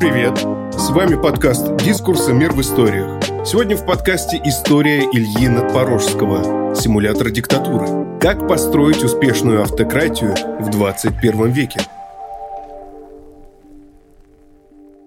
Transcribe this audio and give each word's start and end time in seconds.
Привет! 0.00 0.38
С 0.72 0.88
вами 0.88 1.20
подкаст 1.20 1.76
«Дискурсы. 1.76 2.32
Мир 2.32 2.52
в 2.52 2.60
историях». 2.62 3.22
Сегодня 3.46 3.76
в 3.76 3.84
подкасте 3.84 4.40
история 4.42 5.00
Ильи 5.00 5.46
Надпорожского 5.46 6.74
«Симулятор 6.74 7.30
диктатуры». 7.30 8.18
Как 8.18 8.48
построить 8.48 9.04
успешную 9.04 9.60
автократию 9.60 10.34
в 10.58 10.70
21 10.70 11.52
веке? 11.52 11.80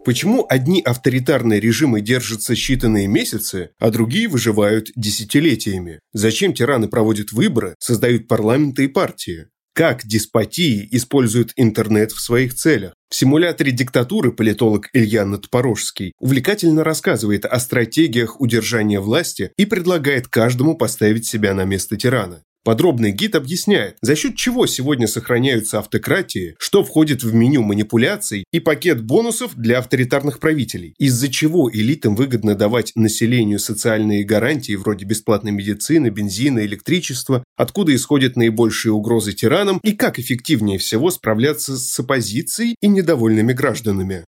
Почему 0.06 0.46
одни 0.48 0.80
авторитарные 0.84 1.60
режимы 1.60 2.02
держатся 2.02 2.54
считанные 2.54 3.08
месяцы, 3.08 3.72
а 3.80 3.90
другие 3.90 4.28
выживают 4.28 4.90
десятилетиями? 4.96 6.02
Зачем 6.14 6.54
тираны 6.54 6.88
проводят 6.88 7.32
выборы, 7.32 7.74
создают 7.80 8.28
парламенты 8.28 8.84
и 8.84 8.88
партии? 8.88 9.48
Как 9.76 10.06
деспотии 10.06 10.88
используют 10.92 11.52
интернет 11.56 12.12
в 12.12 12.22
своих 12.22 12.54
целях? 12.54 12.94
В 13.10 13.16
симуляторе 13.16 13.72
диктатуры 13.72 14.32
политолог 14.32 14.88
Илья 14.94 15.26
Надпорожский 15.26 16.14
увлекательно 16.20 16.84
рассказывает 16.84 17.44
о 17.46 17.60
стратегиях 17.60 18.40
удержания 18.40 19.00
власти 19.00 19.52
и 19.58 19.66
предлагает 19.66 20.28
каждому 20.28 20.78
поставить 20.78 21.26
себя 21.26 21.56
на 21.56 21.64
место 21.64 21.98
тирана. 21.98 22.44
Подробный 22.64 23.12
гид 23.12 23.36
объясняет, 23.36 23.98
за 24.02 24.16
счет 24.16 24.38
чего 24.38 24.68
сегодня 24.68 25.06
сохраняются 25.06 25.80
автократии, 25.80 26.56
что 26.58 26.82
входит 26.86 27.22
в 27.22 27.34
меню 27.34 27.62
манипуляций 27.62 28.46
и 28.54 28.62
пакет 28.62 29.04
бонусов 29.04 29.56
для 29.56 29.80
авторитарных 29.80 30.40
правителей, 30.40 30.96
из-за 30.98 31.28
чего 31.28 31.70
элитам 31.70 32.16
выгодно 32.16 32.56
давать 32.56 32.94
населению 32.96 33.60
социальные 33.60 34.24
гарантии 34.24 34.76
вроде 34.76 35.06
бесплатной 35.06 35.52
медицины, 35.52 36.08
бензина, 36.08 36.66
электричества, 36.66 37.44
откуда 37.58 37.94
исходят 37.94 38.38
наибольшие 38.38 38.94
угрозы 38.94 39.34
тиранам 39.34 39.82
и 39.84 39.92
как 39.92 40.18
эффективнее 40.18 40.78
всего 40.78 41.12
справляться 41.12 41.78
с 41.78 42.00
оппозицией 42.00 42.76
и 42.80 42.88
недовольными 42.88 43.52
гражданами. 43.52 44.24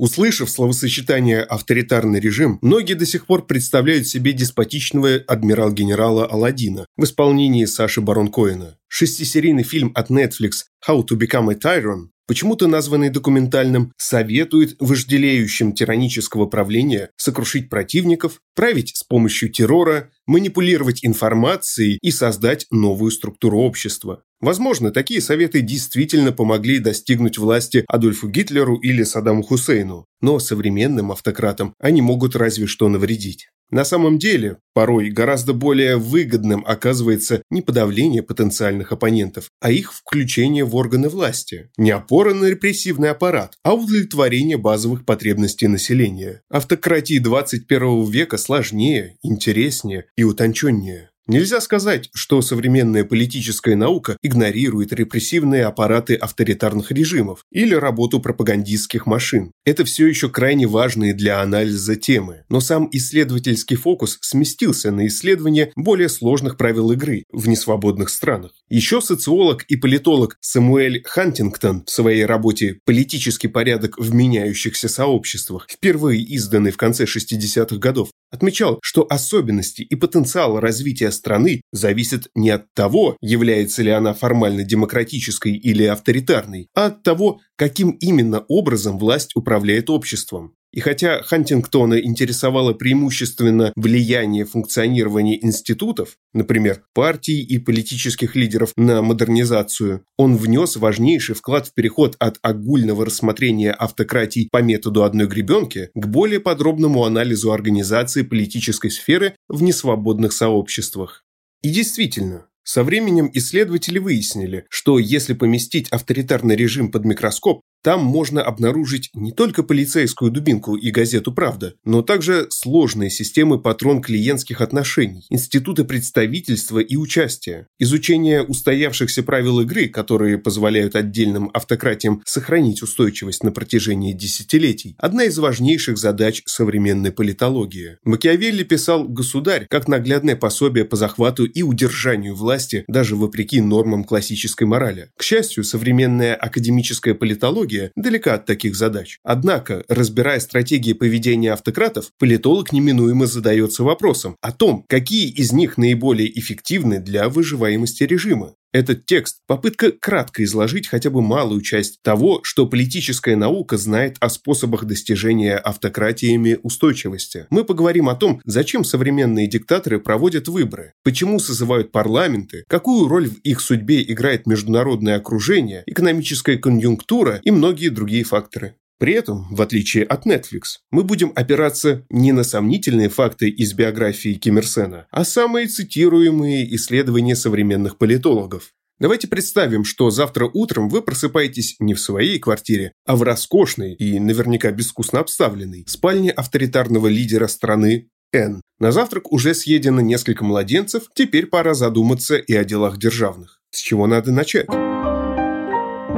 Услышав 0.00 0.48
словосочетание 0.48 1.42
«авторитарный 1.42 2.20
режим», 2.20 2.58
многие 2.62 2.94
до 2.94 3.04
сих 3.04 3.26
пор 3.26 3.44
представляют 3.46 4.06
себе 4.06 4.32
деспотичного 4.32 5.16
адмирал-генерала 5.26 6.24
Аладдина 6.24 6.86
в 6.96 7.04
исполнении 7.04 7.66
Саши 7.66 8.00
Барон 8.00 8.28
Коэна. 8.28 8.78
Шестисерийный 8.92 9.62
фильм 9.62 9.92
от 9.94 10.10
Netflix 10.10 10.64
«How 10.86 11.06
to 11.06 11.16
Become 11.16 11.52
a 11.52 11.54
Tyrant» 11.54 12.08
почему-то 12.30 12.68
названный 12.68 13.10
документальным, 13.10 13.92
советует 13.96 14.76
вожделеющим 14.78 15.72
тиранического 15.72 16.46
правления 16.46 17.10
сокрушить 17.16 17.68
противников, 17.68 18.40
править 18.54 18.96
с 18.96 19.02
помощью 19.02 19.50
террора, 19.50 20.10
манипулировать 20.26 21.04
информацией 21.04 21.98
и 22.00 22.12
создать 22.12 22.68
новую 22.70 23.10
структуру 23.10 23.58
общества. 23.58 24.22
Возможно, 24.40 24.92
такие 24.92 25.20
советы 25.20 25.60
действительно 25.60 26.30
помогли 26.30 26.78
достигнуть 26.78 27.36
власти 27.36 27.84
Адольфу 27.88 28.28
Гитлеру 28.28 28.76
или 28.76 29.02
Саддаму 29.02 29.42
Хусейну, 29.42 30.06
но 30.20 30.38
современным 30.38 31.12
автократам 31.12 31.74
они 31.78 32.02
могут 32.02 32.36
разве 32.36 32.66
что 32.66 32.88
навредить. 32.88 33.48
На 33.70 33.84
самом 33.84 34.18
деле, 34.18 34.58
порой 34.74 35.10
гораздо 35.10 35.52
более 35.52 35.96
выгодным 35.96 36.64
оказывается 36.66 37.42
не 37.50 37.62
подавление 37.62 38.22
потенциальных 38.22 38.90
оппонентов, 38.90 39.50
а 39.60 39.70
их 39.70 39.92
включение 39.92 40.64
в 40.64 40.74
органы 40.74 41.08
власти. 41.08 41.70
Не 41.76 41.92
опора 41.92 42.34
на 42.34 42.46
репрессивный 42.46 43.10
аппарат, 43.10 43.54
а 43.62 43.74
удовлетворение 43.74 44.56
базовых 44.56 45.04
потребностей 45.04 45.68
населения. 45.68 46.42
Автократии 46.50 47.18
21 47.18 48.10
века 48.10 48.38
сложнее, 48.38 49.18
интереснее 49.22 50.06
и 50.16 50.24
утонченнее. 50.24 51.09
Нельзя 51.30 51.60
сказать, 51.60 52.10
что 52.12 52.42
современная 52.42 53.04
политическая 53.04 53.76
наука 53.76 54.16
игнорирует 54.20 54.92
репрессивные 54.92 55.64
аппараты 55.64 56.16
авторитарных 56.16 56.90
режимов 56.90 57.44
или 57.52 57.72
работу 57.72 58.18
пропагандистских 58.18 59.06
машин. 59.06 59.52
Это 59.64 59.84
все 59.84 60.08
еще 60.08 60.28
крайне 60.28 60.66
важные 60.66 61.14
для 61.14 61.40
анализа 61.40 61.94
темы, 61.94 62.42
но 62.48 62.58
сам 62.58 62.88
исследовательский 62.90 63.76
фокус 63.76 64.18
сместился 64.22 64.90
на 64.90 65.06
исследование 65.06 65.70
более 65.76 66.08
сложных 66.08 66.56
правил 66.56 66.90
игры 66.90 67.22
в 67.30 67.46
несвободных 67.46 68.10
странах. 68.10 68.50
Еще 68.68 69.00
социолог 69.00 69.62
и 69.68 69.76
политолог 69.76 70.36
Самуэль 70.40 71.00
Хантингтон 71.04 71.84
в 71.86 71.90
своей 71.90 72.24
работе 72.24 72.80
«Политический 72.84 73.46
порядок 73.46 74.00
в 74.00 74.12
меняющихся 74.12 74.88
сообществах», 74.88 75.68
впервые 75.70 76.22
изданной 76.22 76.72
в 76.72 76.76
конце 76.76 77.04
60-х 77.04 77.76
годов, 77.76 78.10
отмечал, 78.30 78.78
что 78.82 79.06
особенности 79.08 79.82
и 79.82 79.94
потенциал 79.94 80.60
развития 80.60 81.10
страны 81.10 81.62
зависят 81.72 82.28
не 82.34 82.50
от 82.50 82.72
того, 82.74 83.16
является 83.20 83.82
ли 83.82 83.90
она 83.90 84.14
формально 84.14 84.64
демократической 84.64 85.52
или 85.52 85.84
авторитарной, 85.84 86.68
а 86.74 86.86
от 86.86 87.02
того, 87.02 87.40
каким 87.56 87.90
именно 87.90 88.44
образом 88.48 88.98
власть 88.98 89.34
управляет 89.34 89.90
обществом. 89.90 90.54
И 90.72 90.80
хотя 90.80 91.22
Хантингтона 91.22 91.98
интересовало 92.00 92.74
преимущественно 92.74 93.72
влияние 93.74 94.44
функционирования 94.44 95.42
институтов, 95.44 96.16
например, 96.32 96.84
партий 96.94 97.42
и 97.42 97.58
политических 97.58 98.36
лидеров 98.36 98.72
на 98.76 99.02
модернизацию, 99.02 100.04
он 100.16 100.36
внес 100.36 100.76
важнейший 100.76 101.34
вклад 101.34 101.66
в 101.66 101.74
переход 101.74 102.14
от 102.20 102.38
огульного 102.42 103.06
рассмотрения 103.06 103.72
автократий 103.72 104.48
по 104.50 104.62
методу 104.62 105.02
одной 105.02 105.26
гребенки 105.26 105.90
к 105.94 106.06
более 106.06 106.38
подробному 106.38 107.04
анализу 107.04 107.50
организации 107.50 108.22
политической 108.22 108.90
сферы 108.90 109.34
в 109.48 109.62
несвободных 109.62 110.32
сообществах. 110.32 111.24
И 111.62 111.70
действительно, 111.70 112.46
со 112.62 112.84
временем 112.84 113.28
исследователи 113.34 113.98
выяснили, 113.98 114.66
что 114.70 115.00
если 115.00 115.34
поместить 115.34 115.88
авторитарный 115.88 116.54
режим 116.54 116.92
под 116.92 117.04
микроскоп, 117.04 117.62
там 117.82 118.02
можно 118.04 118.42
обнаружить 118.42 119.10
не 119.14 119.32
только 119.32 119.62
полицейскую 119.62 120.30
дубинку 120.30 120.76
и 120.76 120.90
газету 120.90 121.32
«Правда», 121.32 121.74
но 121.84 122.02
также 122.02 122.46
сложные 122.50 123.10
системы 123.10 123.60
патрон-клиентских 123.60 124.60
отношений, 124.60 125.24
институты 125.30 125.84
представительства 125.84 126.78
и 126.78 126.96
участия, 126.96 127.66
изучение 127.78 128.42
устоявшихся 128.42 129.22
правил 129.22 129.60
игры, 129.60 129.88
которые 129.88 130.38
позволяют 130.38 130.96
отдельным 130.96 131.50
автократиям 131.54 132.22
сохранить 132.26 132.82
устойчивость 132.82 133.44
на 133.44 133.52
протяжении 133.52 134.12
десятилетий, 134.12 134.94
одна 134.98 135.24
из 135.24 135.38
важнейших 135.38 135.96
задач 135.96 136.42
современной 136.46 137.12
политологии. 137.12 137.96
Макиавелли 138.04 138.62
писал 138.62 139.08
«Государь» 139.08 139.66
как 139.70 139.88
наглядное 139.88 140.36
пособие 140.36 140.84
по 140.84 140.96
захвату 140.96 141.44
и 141.44 141.62
удержанию 141.62 142.34
власти 142.34 142.84
даже 142.88 143.16
вопреки 143.16 143.60
нормам 143.60 144.04
классической 144.04 144.66
морали. 144.66 145.08
К 145.16 145.22
счастью, 145.22 145.64
современная 145.64 146.34
академическая 146.34 147.14
политология 147.14 147.69
политология 147.70 147.92
далека 147.96 148.34
от 148.34 148.46
таких 148.46 148.76
задач. 148.76 149.18
Однако, 149.22 149.84
разбирая 149.88 150.40
стратегии 150.40 150.92
поведения 150.92 151.52
автократов, 151.52 152.10
политолог 152.18 152.72
неминуемо 152.72 153.26
задается 153.26 153.84
вопросом 153.84 154.36
о 154.40 154.52
том, 154.52 154.84
какие 154.88 155.30
из 155.30 155.52
них 155.52 155.78
наиболее 155.78 156.38
эффективны 156.38 156.98
для 157.00 157.28
выживаемости 157.28 158.04
режима. 158.04 158.54
Этот 158.72 159.04
текст– 159.04 159.38
попытка 159.48 159.90
кратко 159.90 160.44
изложить 160.44 160.86
хотя 160.86 161.10
бы 161.10 161.22
малую 161.22 161.60
часть 161.60 162.00
того, 162.02 162.40
что 162.44 162.68
политическая 162.68 163.34
наука 163.34 163.76
знает 163.76 164.16
о 164.20 164.28
способах 164.28 164.84
достижения 164.84 165.56
автократиями 165.56 166.56
устойчивости. 166.62 167.46
Мы 167.50 167.64
поговорим 167.64 168.08
о 168.08 168.14
том, 168.14 168.40
зачем 168.44 168.84
современные 168.84 169.48
диктаторы 169.48 169.98
проводят 169.98 170.46
выборы, 170.46 170.92
почему 171.02 171.40
созывают 171.40 171.90
парламенты, 171.90 172.64
какую 172.68 173.08
роль 173.08 173.28
в 173.28 173.38
их 173.38 173.60
судьбе 173.60 174.02
играет 174.02 174.46
международное 174.46 175.16
окружение, 175.16 175.82
экономическая 175.86 176.56
конъюнктура 176.56 177.40
и 177.42 177.50
многие 177.50 177.88
другие 177.88 178.22
факторы. 178.22 178.76
При 179.00 179.14
этом, 179.14 179.46
в 179.50 179.62
отличие 179.62 180.04
от 180.04 180.26
Netflix, 180.26 180.76
мы 180.90 181.04
будем 181.04 181.32
опираться 181.34 182.04
не 182.10 182.32
на 182.32 182.44
сомнительные 182.44 183.08
факты 183.08 183.48
из 183.48 183.72
биографии 183.72 184.34
Ким 184.34 184.58
Ир 184.58 184.66
Сена, 184.66 185.06
а 185.10 185.24
самые 185.24 185.68
цитируемые 185.68 186.72
исследования 186.76 187.34
современных 187.34 187.96
политологов. 187.96 188.74
Давайте 188.98 189.26
представим, 189.26 189.84
что 189.84 190.10
завтра 190.10 190.50
утром 190.52 190.90
вы 190.90 191.00
просыпаетесь 191.00 191.76
не 191.78 191.94
в 191.94 192.00
своей 192.00 192.38
квартире, 192.38 192.92
а 193.06 193.16
в 193.16 193.22
роскошной 193.22 193.94
и 193.94 194.20
наверняка 194.20 194.70
безвкусно 194.70 195.20
обставленной 195.20 195.86
спальне 195.88 196.30
авторитарного 196.30 197.06
лидера 197.06 197.46
страны 197.46 198.10
Н. 198.34 198.60
На 198.78 198.92
завтрак 198.92 199.32
уже 199.32 199.54
съедено 199.54 200.02
несколько 200.02 200.44
младенцев, 200.44 201.04
теперь 201.14 201.46
пора 201.46 201.72
задуматься 201.72 202.36
и 202.36 202.54
о 202.54 202.64
делах 202.64 202.98
державных. 202.98 203.62
С 203.70 203.78
чего 203.78 204.06
надо 204.06 204.30
начать? 204.30 204.66